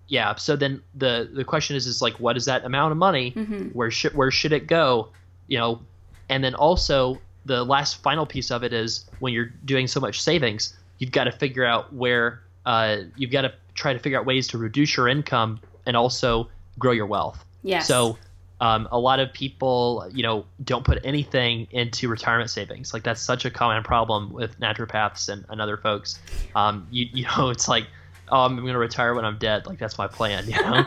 [0.08, 0.36] Yeah.
[0.36, 3.32] So then the the question is is like what is that amount of money?
[3.32, 3.70] Mm-hmm.
[3.70, 5.10] Where should where should it go?
[5.48, 5.82] You know,
[6.28, 10.22] and then also the last final piece of it is when you're doing so much
[10.22, 14.26] savings, you've got to figure out where uh, you've got to try to figure out
[14.26, 17.44] ways to reduce your income and also grow your wealth.
[17.64, 17.88] Yes.
[17.88, 18.18] So
[18.62, 22.94] um, a lot of people, you know, don't put anything into retirement savings.
[22.94, 26.20] Like that's such a common problem with naturopaths and, and other folks.
[26.56, 27.88] Um, you, you know, it's like,
[28.30, 29.66] oh, I'm going to retire when I'm dead.
[29.66, 30.86] Like that's my plan, you know?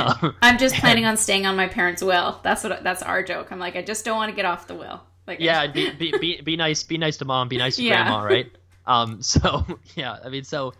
[0.00, 2.38] um, I'm just planning on staying on my parents' will.
[2.44, 3.50] That's what that's our joke.
[3.50, 5.02] I'm like, I just don't want to get off the will.
[5.26, 8.04] Like, yeah, be, be, be, be nice, be nice to mom, be nice to Yeah.
[8.04, 8.46] grandma, right?
[8.86, 10.72] Um, so yeah, I mean, so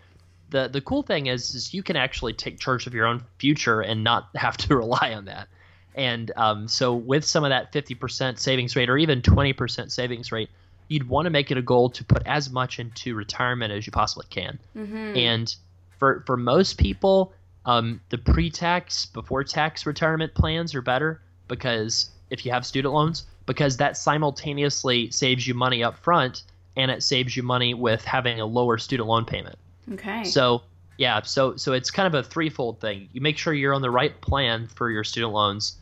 [0.49, 3.83] the the cool thing is, is you can actually take charge of your own future
[3.83, 5.49] and not have to rely on that.
[5.95, 10.51] And um, so with some of that 50% savings rate or even 20% savings rate,
[10.89, 13.93] you'd want to make it a goal to put as much into retirement as you
[13.93, 14.59] possibly can.
[14.75, 15.55] hmm And
[15.99, 17.33] for for most people,
[17.67, 23.77] um, the pre-tax, before-tax retirement plans are better because if you have student loans, because
[23.79, 26.43] that simultaneously saves you money up front
[26.77, 29.59] and it saves you money with having a lower student loan payment.
[29.93, 30.25] Okay.
[30.25, 30.63] So
[30.99, 33.09] yeah, so so it's kind of a threefold thing.
[33.13, 35.77] You make sure you're on the right plan for your student loans.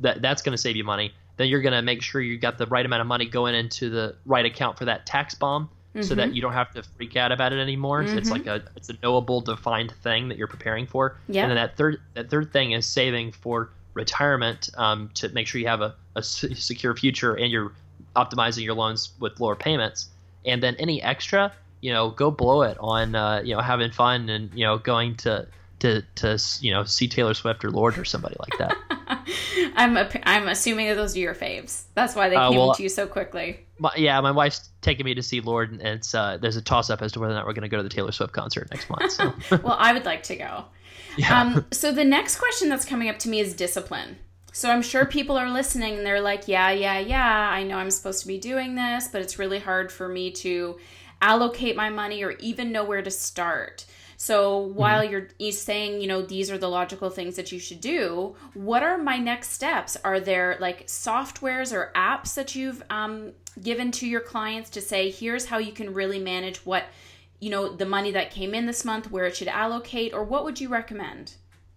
[0.00, 1.12] That that's going to save you money.
[1.38, 3.88] Then you're going to make sure you got the right amount of money going into
[3.88, 5.70] the right account for that tax bomb,
[6.02, 8.02] so that you don't have to freak out about it anymore.
[8.02, 8.30] It's Mhm.
[8.30, 11.16] like a it's a knowable, defined thing that you're preparing for.
[11.28, 11.42] Yeah.
[11.42, 15.60] And then that third that third thing is saving for retirement um, to make sure
[15.60, 17.72] you have a, a secure future and you're
[18.16, 20.08] optimizing your loans with lower payments.
[20.44, 24.28] And then any extra, you know, go blow it on uh, you know having fun
[24.28, 25.46] and you know going to
[25.80, 28.76] to to you know see Taylor Swift or Lorde or somebody like that.
[29.76, 31.84] I'm a, I'm assuming that those are your faves.
[31.94, 33.60] That's why they Uh, came well- to you so quickly.
[33.78, 36.90] my, yeah, my wife's taking me to see Lorde, and it's uh, there's a toss
[36.90, 38.68] up as to whether or not we're going to go to the Taylor Swift concert
[38.72, 39.12] next month.
[39.12, 40.64] So well, I would like to go.
[41.16, 44.18] yeah, Um, so the next question that's coming up to me is discipline.
[44.52, 47.90] So I'm sure people are listening and they're like, yeah, yeah, yeah, I know I'm
[47.92, 50.78] supposed to be doing this, but it's really hard for me to
[51.20, 53.86] allocate my money or even know where to start.
[54.20, 58.34] So while you're saying, you know, these are the logical things that you should do,
[58.52, 59.96] what are my next steps?
[60.02, 63.30] Are there like softwares or apps that you've um,
[63.62, 66.86] given to your clients to say, here's how you can really manage what,
[67.38, 70.42] you know, the money that came in this month, where it should allocate, or what
[70.42, 71.34] would you recommend?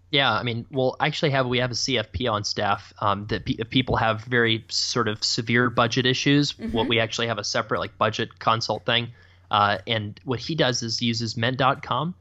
[0.09, 3.53] Yeah, I mean, we'll actually have we have a CFP on staff um, that pe-
[3.59, 6.57] if people have very sort of severe budget issues.
[6.57, 9.09] What we actually have a separate like budget consult thing,
[9.51, 12.15] uh, and what he does is uses Ment.com,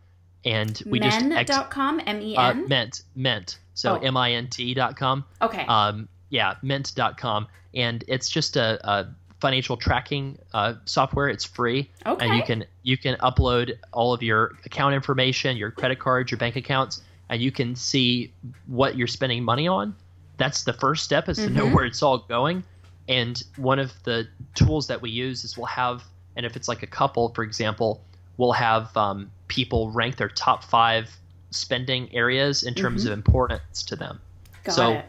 [0.44, 2.68] and we just ex- Men.com, M E uh, N.
[2.68, 4.00] Ment Ment so Oh.
[4.00, 5.24] M I N T dot com.
[5.40, 5.64] Okay.
[5.66, 9.06] Um, yeah, Mint.com, and it's just a, a
[9.40, 11.28] financial tracking uh, software.
[11.28, 12.26] It's free, Okay.
[12.26, 16.38] and you can you can upload all of your account information, your credit cards, your
[16.38, 18.32] bank accounts, and you can see
[18.66, 19.94] what you're spending money on.
[20.36, 21.74] That's the first step is to know Mhm.
[21.74, 22.64] where it's all going.
[23.08, 26.02] And one of the tools that we use is we'll have,
[26.36, 28.02] and if it's like a couple, for example,
[28.36, 31.10] we'll have um, people rank their top five
[31.50, 34.20] spending areas in terms of importance to them.
[34.64, 35.04] Got so- it.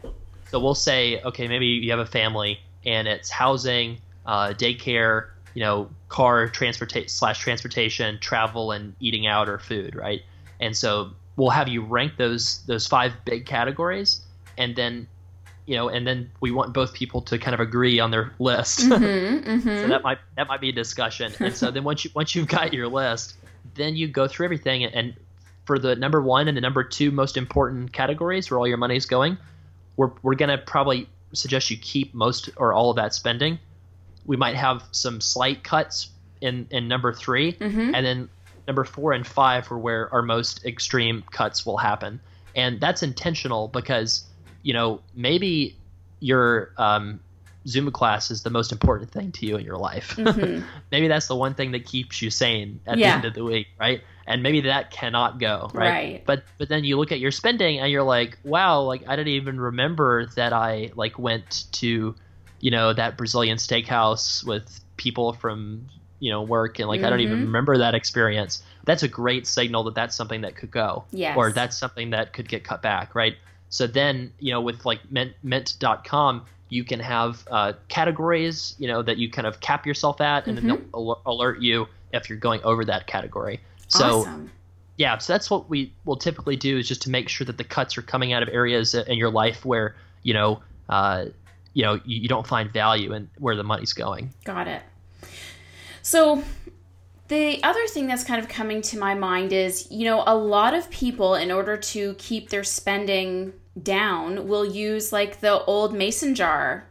[0.50, 5.62] So we'll say, okay, maybe you have a family and it's housing, uh, daycare, you
[5.62, 10.20] know, car transportation slash transportation, travel, and eating out or food, right?
[10.60, 14.20] And so we'll have you rank those those five big categories,
[14.58, 15.08] and then,
[15.66, 18.80] you know, and then we want both people to kind of agree on their list.
[18.80, 19.88] Mm-hmm, so mm-hmm.
[19.90, 21.32] that might that might be a discussion.
[21.38, 23.36] And so then once you once you've got your list,
[23.74, 25.14] then you go through everything and
[25.64, 28.96] for the number one and the number two most important categories where all your money
[28.96, 29.38] is going,
[29.96, 33.58] we're we're gonna probably suggest you keep most or all of that spending.
[34.26, 37.92] We might have some slight cuts in in number 3 Mhm.
[37.94, 38.28] and then
[38.66, 42.20] number four and five are where our most extreme cuts will happen,
[42.54, 44.24] and that's intentional because
[44.62, 45.76] you know maybe
[46.20, 47.20] your um,
[47.66, 50.16] Zumba class is the most important thing to you in your life.
[50.16, 50.64] Mhm.
[50.92, 53.10] maybe that's the one thing that keeps you sane at Yeah.
[53.10, 54.02] the end of the week, right?
[54.26, 55.90] And maybe that cannot go, right?
[55.90, 56.26] Right.
[56.26, 59.32] But but then you look at your spending and you're like, wow, like I didn't
[59.34, 62.14] even remember that I like went to,
[62.60, 65.88] you know, that Brazilian steakhouse with people from
[66.20, 67.46] you know work and like I don't even Mhm.
[67.46, 68.62] remember that experience.
[68.84, 71.36] That's a great signal that that's something that could go, Yes.
[71.36, 73.36] or that's something that could get cut back, right?
[73.72, 79.02] So then you know with like Mint, Mint.com, you can have uh, categories, you know,
[79.02, 80.90] that you kind of cap yourself at, and then Mhm.
[80.92, 83.60] they'll al- alert you if you're going over that category.
[83.88, 84.50] So awesome.
[84.98, 87.64] yeah, so that's what we will typically do is just to make sure that the
[87.64, 91.24] cuts are coming out of areas in your life where you know, uh,
[91.72, 94.30] you know, you, you don't find value in where the money's going.
[94.44, 94.82] Got it.
[96.02, 96.42] So
[97.28, 100.74] the other thing that's kind of coming to my mind is, you know, a lot
[100.74, 106.34] of people, in order to keep their spending down, will use like the old mason
[106.34, 106.88] jar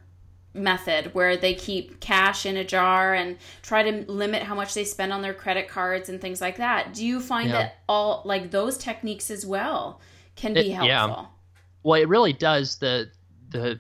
[0.53, 4.83] method where they keep cash in a jar and try to limit how much they
[4.83, 6.93] spend on their credit cards and things like that.
[6.93, 7.53] Do you find Yeah.
[7.57, 10.01] that all like those techniques as well
[10.35, 10.87] can be helpful?
[10.87, 11.25] yeah.
[11.83, 12.77] Well, it really does.
[12.79, 13.09] The
[13.49, 13.79] the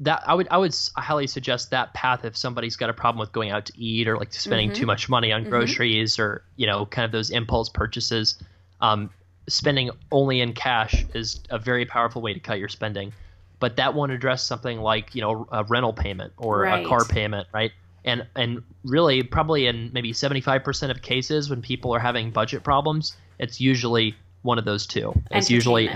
[0.00, 3.32] that I would I would highly suggest that path if somebody's got a problem with
[3.32, 4.80] going out to eat or like spending Mm-hmm.
[4.80, 8.38] too much money on groceries or you know kind of those impulse purchases.
[8.80, 9.10] Um,
[9.48, 13.12] spending only in cash is a very powerful way to cut your spending,
[13.60, 16.84] but that won't address something like you know a rental payment or Right.
[16.84, 17.72] a car payment, right?
[18.04, 22.30] And and really probably in maybe seventy five percent of cases when people are having
[22.30, 25.12] budget problems, it's usually one of those two.
[25.30, 25.90] It's usually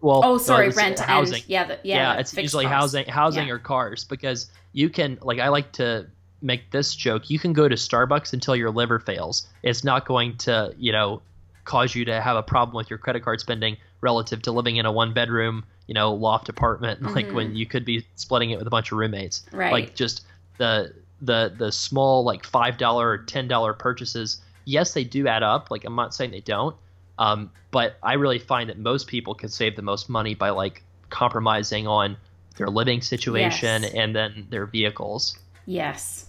[0.00, 1.34] well, Oh, sorry, it's rent housing.
[1.42, 2.74] and yeah, the, yeah, yeah, it's usually costs.
[2.94, 3.54] housing, housing Yeah.
[3.54, 6.06] or cars because you can like I like to
[6.40, 7.28] make this joke.
[7.28, 9.46] You can go to Starbucks until your liver fails.
[9.62, 11.20] It's not going to you know
[11.70, 14.86] cause you to have a problem with your credit card spending relative to living in
[14.86, 18.66] a one bedroom you know loft apartment like when you could be splitting it with
[18.66, 19.42] a bunch of roommates.
[19.42, 19.56] Mm-hmm.
[19.56, 19.72] Right.
[19.72, 20.26] Like just
[20.58, 24.40] the the the small like five dollar or ten dollar purchases.
[24.64, 25.70] Yes, they do add up.
[25.70, 26.74] Like I'm not saying they don't.
[27.20, 30.82] Um, but I really find that most people can save the most money by like
[31.10, 32.16] compromising on
[32.56, 33.92] their living situation Yes.
[33.94, 35.38] and then their vehicles.
[35.66, 36.26] Yes.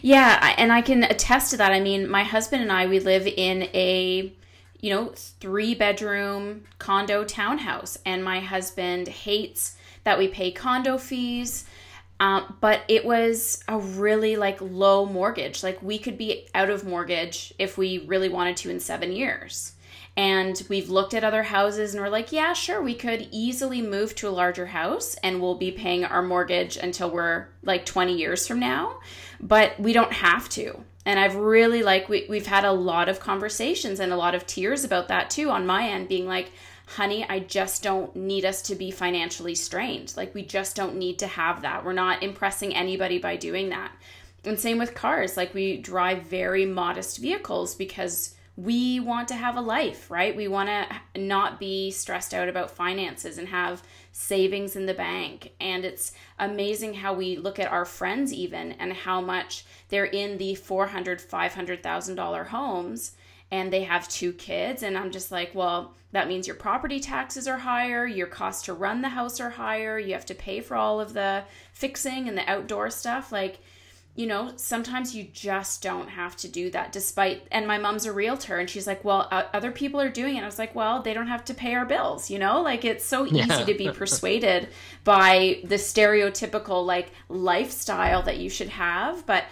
[0.00, 1.72] Yeah, and I can attest to that.
[1.72, 4.32] I mean, my husband and I we live in a
[4.80, 11.64] you know, three bedroom condo townhouse and my husband hates that we pay condo fees.
[12.18, 15.62] Um, but it was a really like low mortgage.
[15.62, 19.72] Like we could be out of mortgage if we really wanted to in 7 years.
[20.16, 24.14] And we've looked at other houses and we're like, yeah, sure, we could easily move
[24.16, 28.46] to a larger house and we'll be paying our mortgage until we're like 20 years
[28.46, 29.00] from now.
[29.40, 30.84] But we don't have to.
[31.06, 34.46] And I've really like, we, we've had a lot of conversations and a lot of
[34.46, 36.52] tears about that too on my end, being like,
[36.86, 40.12] honey, I just don't need us to be financially strained.
[40.16, 41.84] Like, we just don't need to have that.
[41.84, 43.92] We're not impressing anybody by doing that.
[44.44, 45.36] And same with cars.
[45.36, 50.36] Like, we drive very modest vehicles because we want to have a life, right?
[50.36, 53.82] We want to not be stressed out about finances and have
[54.12, 55.52] savings in the bank.
[55.60, 60.36] And it's amazing how we look at our friends even and how much they're in
[60.38, 63.12] the $400,000, $500,000 homes
[63.50, 67.48] and they have two kids and i'm just like well that means your property taxes
[67.48, 70.76] are higher your costs to run the house are higher you have to pay for
[70.76, 71.42] all of the
[71.72, 73.58] fixing and the outdoor stuff like
[74.20, 78.12] you know sometimes you just don't have to do that despite and my mom's a
[78.12, 81.14] realtor and she's like well other people are doing it i was like well they
[81.14, 83.64] don't have to pay our bills you know like it's so easy Yeah.
[83.64, 84.68] to be persuaded
[85.04, 89.44] by the stereotypical like lifestyle that you should have but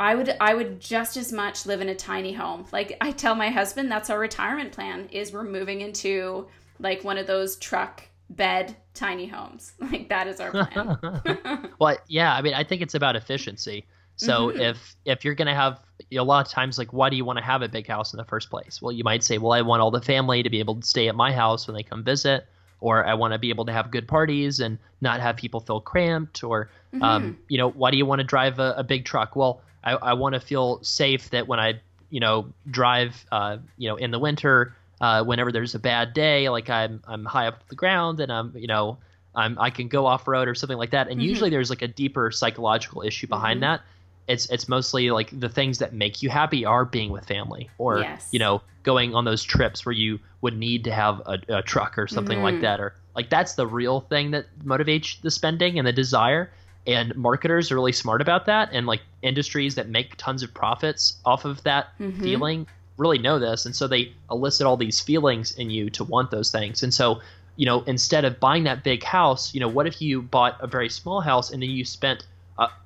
[0.00, 2.66] I would I would just as much live in a tiny home.
[2.72, 6.48] Like I tell my husband that's our retirement plan is we're moving into
[6.80, 9.72] like one of those truck bed tiny homes.
[9.80, 11.70] Like that is our plan.
[11.78, 13.86] Well, yeah, I mean, I think it's about efficiency.
[14.16, 14.58] So Mm-hmm.
[14.58, 15.80] if if you're gonna have
[16.12, 18.18] a lot of times, like, why do you want to have a big house in
[18.18, 18.80] the first place?
[18.82, 21.08] Well, you might say, well, I want all the family to be able to stay
[21.08, 22.46] at my house when they come visit,
[22.80, 25.80] or I want to be able to have good parties and not have people feel
[25.80, 27.00] cramped, or Mm-hmm.
[27.00, 29.34] um, you know, why do you want to drive a, a big truck?
[29.36, 33.88] Well, I, I want to feel safe that when I you know drive uh, you
[33.88, 37.66] know in the winter, uh, whenever there's a bad day, like I'm I'm high up
[37.68, 38.98] the ground and I'm you know
[39.34, 41.08] I'm, I can go off road or something like that.
[41.08, 41.22] And Mm-hmm.
[41.22, 43.80] usually there's like a deeper psychological issue behind that.
[44.28, 47.98] It's it's mostly like the things that make you happy are being with family or
[47.98, 48.30] Yes.
[48.30, 51.98] you know going on those trips where you would need to have a, a truck
[51.98, 52.42] or something Mm-hmm.
[52.42, 56.52] like that or like that's the real thing that motivates the spending and the desire.
[56.84, 61.20] And marketers are really smart about that, and like industries that make tons of profits
[61.24, 62.22] off of that Mm-hmm.
[62.22, 62.66] feeling
[62.98, 66.50] really know this, and so they elicit all these feelings in you to want those
[66.50, 66.82] things.
[66.82, 67.20] And so
[67.56, 70.66] you know, instead of buying that big house, you know, what if you bought a
[70.66, 72.26] very small house and then you spent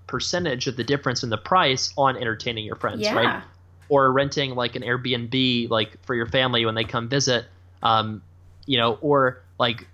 [0.06, 3.14] percentage of the difference in the price on entertaining your friends, Yeah.
[3.14, 3.42] right?
[3.88, 7.44] Or renting like an Airbnb, like for your family when they come visit,
[7.82, 8.22] um,
[8.66, 9.86] you know, or like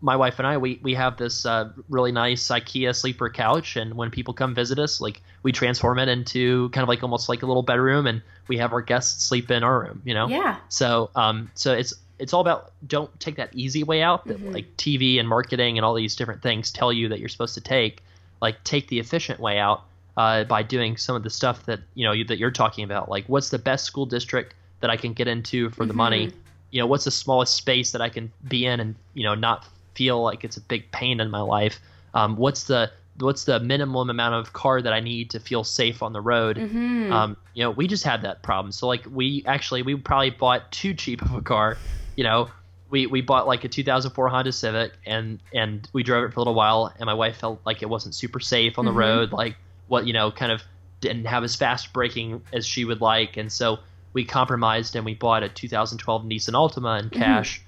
[0.00, 3.94] my wife and I, we, we have this uh, really nice IKEA sleeper couch, and
[3.94, 7.42] when people come visit us, like we transform it into kind of like almost like
[7.42, 10.26] a little bedroom, and we have our guests sleep in our room, you know.
[10.28, 10.56] Yeah.
[10.68, 14.52] So um, so it's it's all about don't take that easy way out that Mm-hmm.
[14.52, 17.60] like TV and marketing and all these different things tell you that you're supposed to
[17.60, 18.02] take.
[18.40, 19.84] Like take the efficient way out
[20.16, 23.08] uh, by doing some of the stuff that you know you, that you're talking about.
[23.08, 26.28] Like what's the best school district that I can get into for the money?
[26.28, 26.38] Mm-hmm.
[26.70, 29.66] You know what's the smallest space that I can be in and you know not
[29.94, 31.80] feel like it's a big pain in my life.
[32.14, 36.02] Um, what's the what's the minimum amount of car that I need to feel safe
[36.02, 36.56] on the road.
[36.56, 37.12] Mm-hmm.
[37.12, 38.72] Um, you know, we just had that problem.
[38.72, 41.76] So like we actually we probably bought too cheap of a car.
[42.16, 42.50] You know,
[42.90, 46.42] we we bought like a 2004 Honda Civic and and we drove it for a
[46.42, 48.96] little while and my wife felt like it wasn't super safe on the Mhm.
[48.96, 50.62] road like what you know kind of
[51.00, 53.78] didn't have as fast braking as she would like and so
[54.12, 57.18] we compromised and we bought a 2012 Nissan Altima in Mm-hmm.
[57.18, 57.62] cash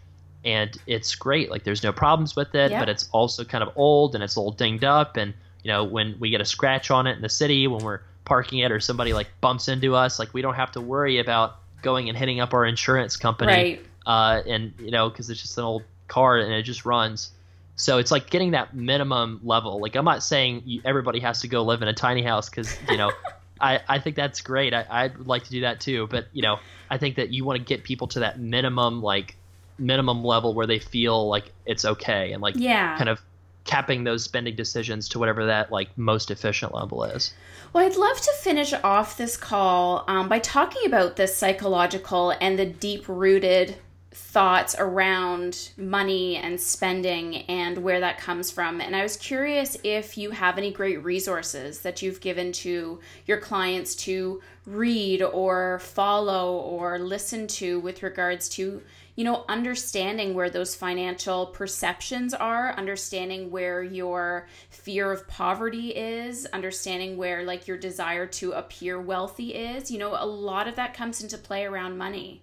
[0.44, 2.80] and it's great like there's no problems with it Yeah.
[2.80, 6.16] but it's also kind of old and it's all dinged up and you know when
[6.18, 9.12] we get a scratch on it in the city when we're parking it or somebody
[9.12, 12.52] like bumps into us like we don't have to worry about going and hitting up
[12.54, 13.86] our insurance company Right.
[14.06, 17.30] Uh, and you know because it's just an old car and it just runs.
[17.76, 19.80] So it's like getting that minimum level.
[19.80, 22.78] Like I'm not saying you, everybody has to go live in a tiny house because
[22.90, 23.12] you know
[23.60, 24.74] I, I think that's great.
[24.74, 26.06] I, I'd like to do that too.
[26.08, 29.36] But you know I think that you want to get people to that minimum like
[29.78, 32.96] minimum level where they feel like it's okay and like Yeah.
[32.96, 33.20] kind of
[33.64, 37.32] capping those spending decisions to whatever that like most efficient level is.
[37.72, 42.58] Well, I'd love to finish off this call um, by talking about the psychological and
[42.58, 43.76] the deep rooted
[44.14, 48.80] thoughts around money and spending and where that comes from.
[48.80, 53.38] And I was curious if you have any great resources that you've given to your
[53.38, 58.82] clients to read or follow or listen to with regards to
[59.16, 66.46] you know understanding where those financial perceptions are understanding where your fear of poverty is
[66.46, 70.94] understanding where like your desire to appear wealthy is you know a lot of that
[70.94, 72.42] comes into play around money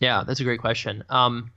[0.00, 1.04] Yeah, that's a great question.
[1.08, 1.52] Um,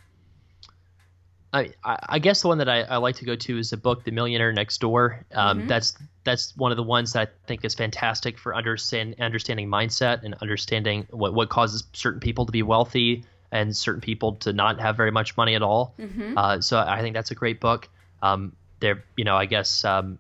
[1.54, 4.04] I, I guess the one that I, I like to go to is the book
[4.04, 5.24] The Millionaire Next Door.
[5.34, 5.68] Um, Mhm.
[5.68, 10.24] That's that's one of the ones that I think is fantastic for understand understanding mindset
[10.24, 14.80] and understanding what what causes certain people to be wealthy and certain people to not
[14.80, 15.94] have very much money at all.
[16.00, 16.36] mm-hmm.
[16.36, 17.88] Uh, so I think that's a great book.
[18.24, 20.18] Um, there, you know, I guess, um,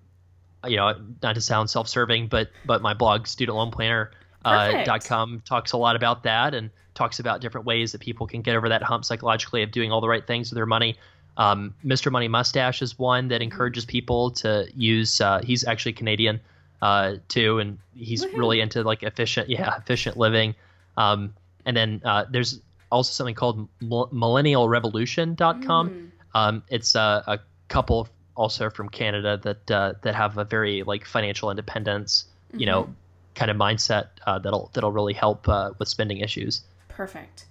[0.67, 0.93] you know,
[1.23, 4.13] not to sound self-serving, but but my blog, studentloanplanner.com,
[4.45, 8.27] uh, dot com, talks a lot about that and talks about different ways that people
[8.27, 10.95] can get over that hump psychologically of doing all the right things with their money.
[11.37, 12.11] Um, Mr.
[12.11, 15.19] Money Mustache is one that encourages people to use.
[15.19, 16.39] Uh, he's actually Canadian
[16.81, 18.37] uh, too, and he's Woohoo.
[18.37, 20.53] really into like efficient, yeah, efficient living.
[20.97, 21.33] Um,
[21.65, 22.59] and then uh, there's
[22.91, 25.89] also something called mil- millennialrevolution.com.
[25.89, 26.09] Mm.
[26.35, 31.05] Um, it's a, a couple also from Canada that uh, that have a very like
[31.05, 32.25] financial independence,
[32.55, 32.93] you know,
[33.35, 36.61] kind of mindset uh, that'll that'll really help uh, with spending issues.
[36.87, 37.45] perfect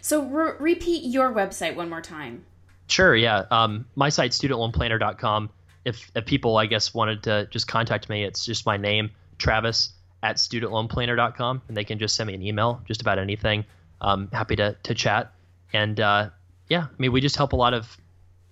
[0.00, 2.44] so re- repeat your website one more time
[2.92, 3.44] Sure, yeah.
[3.50, 5.48] Um, my site studentloanplanner.com.
[5.84, 9.94] If if people I guess wanted to just contact me, it's just my name, Travis
[10.22, 13.64] at studentloanplanner.com, and they can just send me an email just about anything.
[14.02, 15.32] Um, happy to to chat.
[15.72, 16.30] And uh,
[16.68, 17.96] yeah, I mean we just help a lot of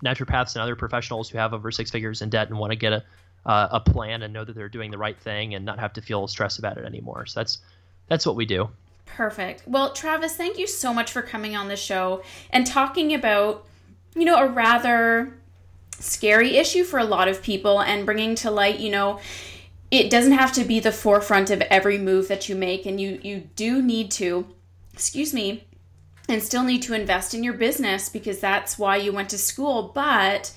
[0.02, 2.94] naturopaths and other professionals who have over six figures in debt and want to get
[2.94, 3.04] a
[3.46, 6.02] uh, a plan and know that they're doing the right thing and not have to
[6.02, 7.26] feel stress about it anymore.
[7.26, 7.58] So that's
[8.08, 8.68] that's what we do.
[9.06, 9.64] Perfect.
[9.66, 13.66] Well, Travis, thank you so much for coming on the show and talking about,
[14.14, 15.34] you know, a rather
[15.98, 19.20] scary issue for a lot of people and bringing to light, you know,
[19.90, 23.20] it doesn't have to be the forefront of every move that you make and you
[23.22, 24.46] you do need to,
[24.92, 25.64] excuse me,
[26.28, 29.90] and still need to invest in your business because that's why you went to school,
[29.94, 30.52] but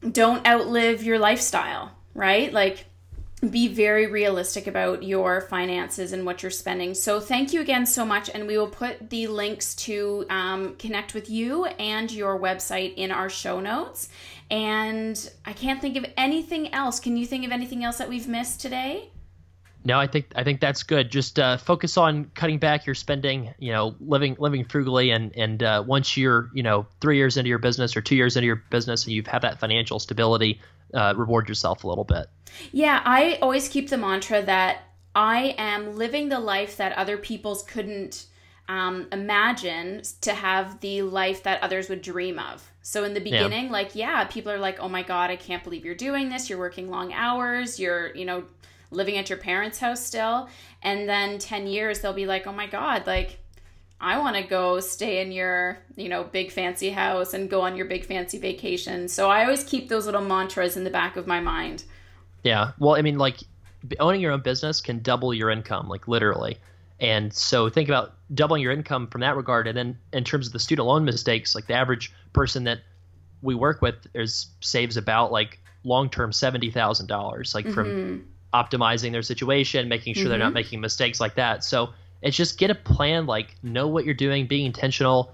[0.00, 2.52] don't outlive your lifestyle, right?
[2.52, 2.86] Like
[3.50, 6.94] be very realistic about your finances and what you're spending.
[6.94, 8.28] So, thank you again so much.
[8.28, 13.12] And we will put the links to um, connect with you and your website in
[13.12, 14.08] our show notes.
[14.50, 16.98] And I can't think of anything else.
[16.98, 19.10] Can you think of anything else that we've missed today?
[19.84, 21.10] No, I think I think that's good.
[21.10, 23.54] Just uh, focus on cutting back your spending.
[23.58, 27.48] You know, living living frugally, and and uh, once you're you know three years into
[27.48, 30.60] your business or two years into your business, and you've had that financial stability,
[30.94, 32.26] uh, reward yourself a little bit.
[32.72, 34.82] Yeah, I always keep the mantra that
[35.14, 38.26] I am living the life that other people's couldn't
[38.68, 42.70] um, imagine to have the life that others would dream of.
[42.82, 45.84] So in the beginning, like, yeah, people are like, oh my God, I can't believe
[45.84, 46.48] you're doing this.
[46.48, 47.80] You're working long hours.
[47.80, 48.44] You're, you know,
[48.90, 50.48] living at your parents' house still.
[50.82, 53.38] And then 10 years, they'll be like, oh my God, like,
[54.00, 57.76] I want to go stay in your, you know, big fancy house and go on
[57.76, 59.08] your big fancy vacation.
[59.08, 61.84] So I always keep those little mantras in the back of my mind.
[62.44, 62.72] Yeah.
[62.78, 63.38] Well, I mean, like
[63.98, 66.58] owning your own business can double your income, like literally.
[67.00, 69.66] And so think about doubling your income from that regard.
[69.66, 72.78] And then in terms of the student loan mistakes, like the average person that
[73.42, 78.24] we work with is saves about like long term seventy thousand dollars, like from mm-hmm.
[78.54, 81.64] Optimizing their situation, making sure they're not making mistakes like that.
[81.64, 81.90] So
[82.22, 85.32] it's just get a plan, like know what you're doing, being intentional,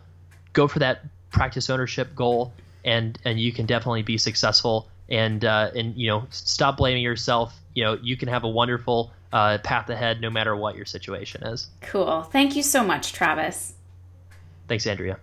[0.52, 2.52] go for that practice ownership goal,
[2.84, 7.54] and and you can definitely be successful and uh, and you know stop blaming yourself.
[7.74, 11.42] You know you can have a wonderful uh, path ahead no matter what your situation
[11.44, 11.68] is.
[11.82, 12.22] Cool.
[12.22, 13.74] Thank you so much, Travis.
[14.68, 15.18] Thanks, Andrea.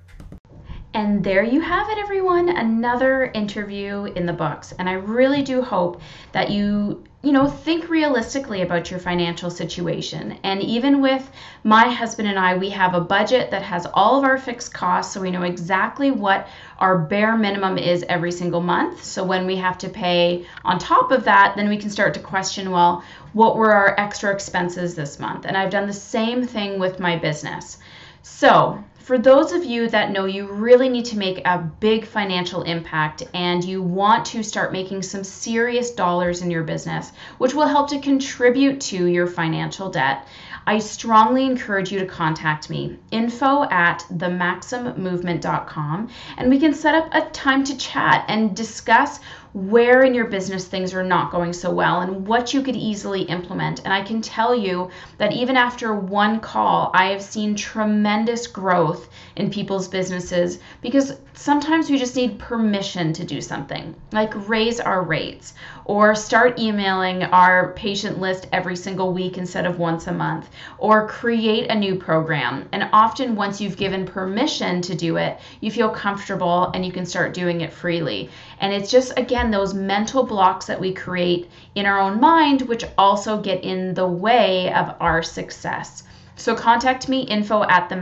[0.93, 2.49] And there you have it, everyone.
[2.49, 4.73] Another interview in the books.
[4.77, 6.01] And I really do hope
[6.33, 10.39] that you, you know, think realistically about your financial situation.
[10.43, 11.29] And even with
[11.63, 15.13] my husband and I, we have a budget that has all of our fixed costs.
[15.13, 16.47] So we know exactly what
[16.79, 19.03] our bare minimum is every single month.
[19.03, 22.19] So when we have to pay on top of that, then we can start to
[22.19, 23.03] question, well,
[23.33, 25.45] what were our extra expenses this month?
[25.45, 27.77] And I've done the same thing with my business.
[28.23, 32.63] So, for those of you that know you really need to make a big financial
[32.63, 37.67] impact and you want to start making some serious dollars in your business, which will
[37.67, 40.25] help to contribute to your financial debt,
[40.65, 42.99] I strongly encourage you to contact me.
[43.11, 49.19] Info at themaximmovement.com and we can set up a time to chat and discuss
[49.53, 53.23] where in your business things are not going so well and what you could easily
[53.23, 53.81] implement.
[53.83, 59.09] And I can tell you that even after one call, I have seen tremendous growth
[59.35, 65.03] in people's businesses because sometimes we just need permission to do something, like raise our
[65.03, 65.53] rates
[65.85, 71.07] or start emailing our patient list every single week instead of once a month, or
[71.07, 72.67] create a new program.
[72.71, 77.05] And often, once you've given permission to do it, you feel comfortable and you can
[77.05, 78.29] start doing it freely.
[78.59, 82.83] And it's just, again, those mental blocks that we create in our own mind, which
[82.97, 86.03] also get in the way of our success.
[86.35, 87.95] So contact me, info at the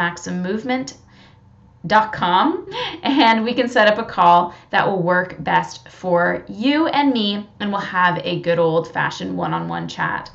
[3.03, 7.47] and we can set up a call that will work best for you and me
[7.59, 10.29] and we'll have a good old fashioned one-on-one chat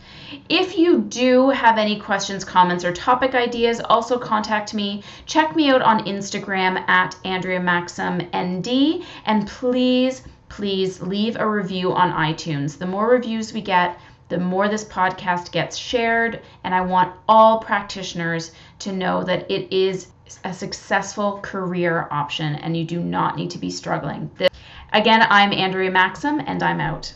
[0.49, 5.69] if you do have any questions comments or topic ideas also contact me check me
[5.69, 10.23] out on instagram at andrea maxim nd and please
[10.57, 13.99] please leave a review on itunes the more reviews we get
[14.29, 19.73] the more this podcast gets shared and i want all practitioners to know that it
[19.73, 20.07] is
[20.45, 24.31] a successful career option and you do not need to be struggling.
[24.37, 24.49] This,
[24.93, 27.13] again, I'm Andrea Maxim and I'm out.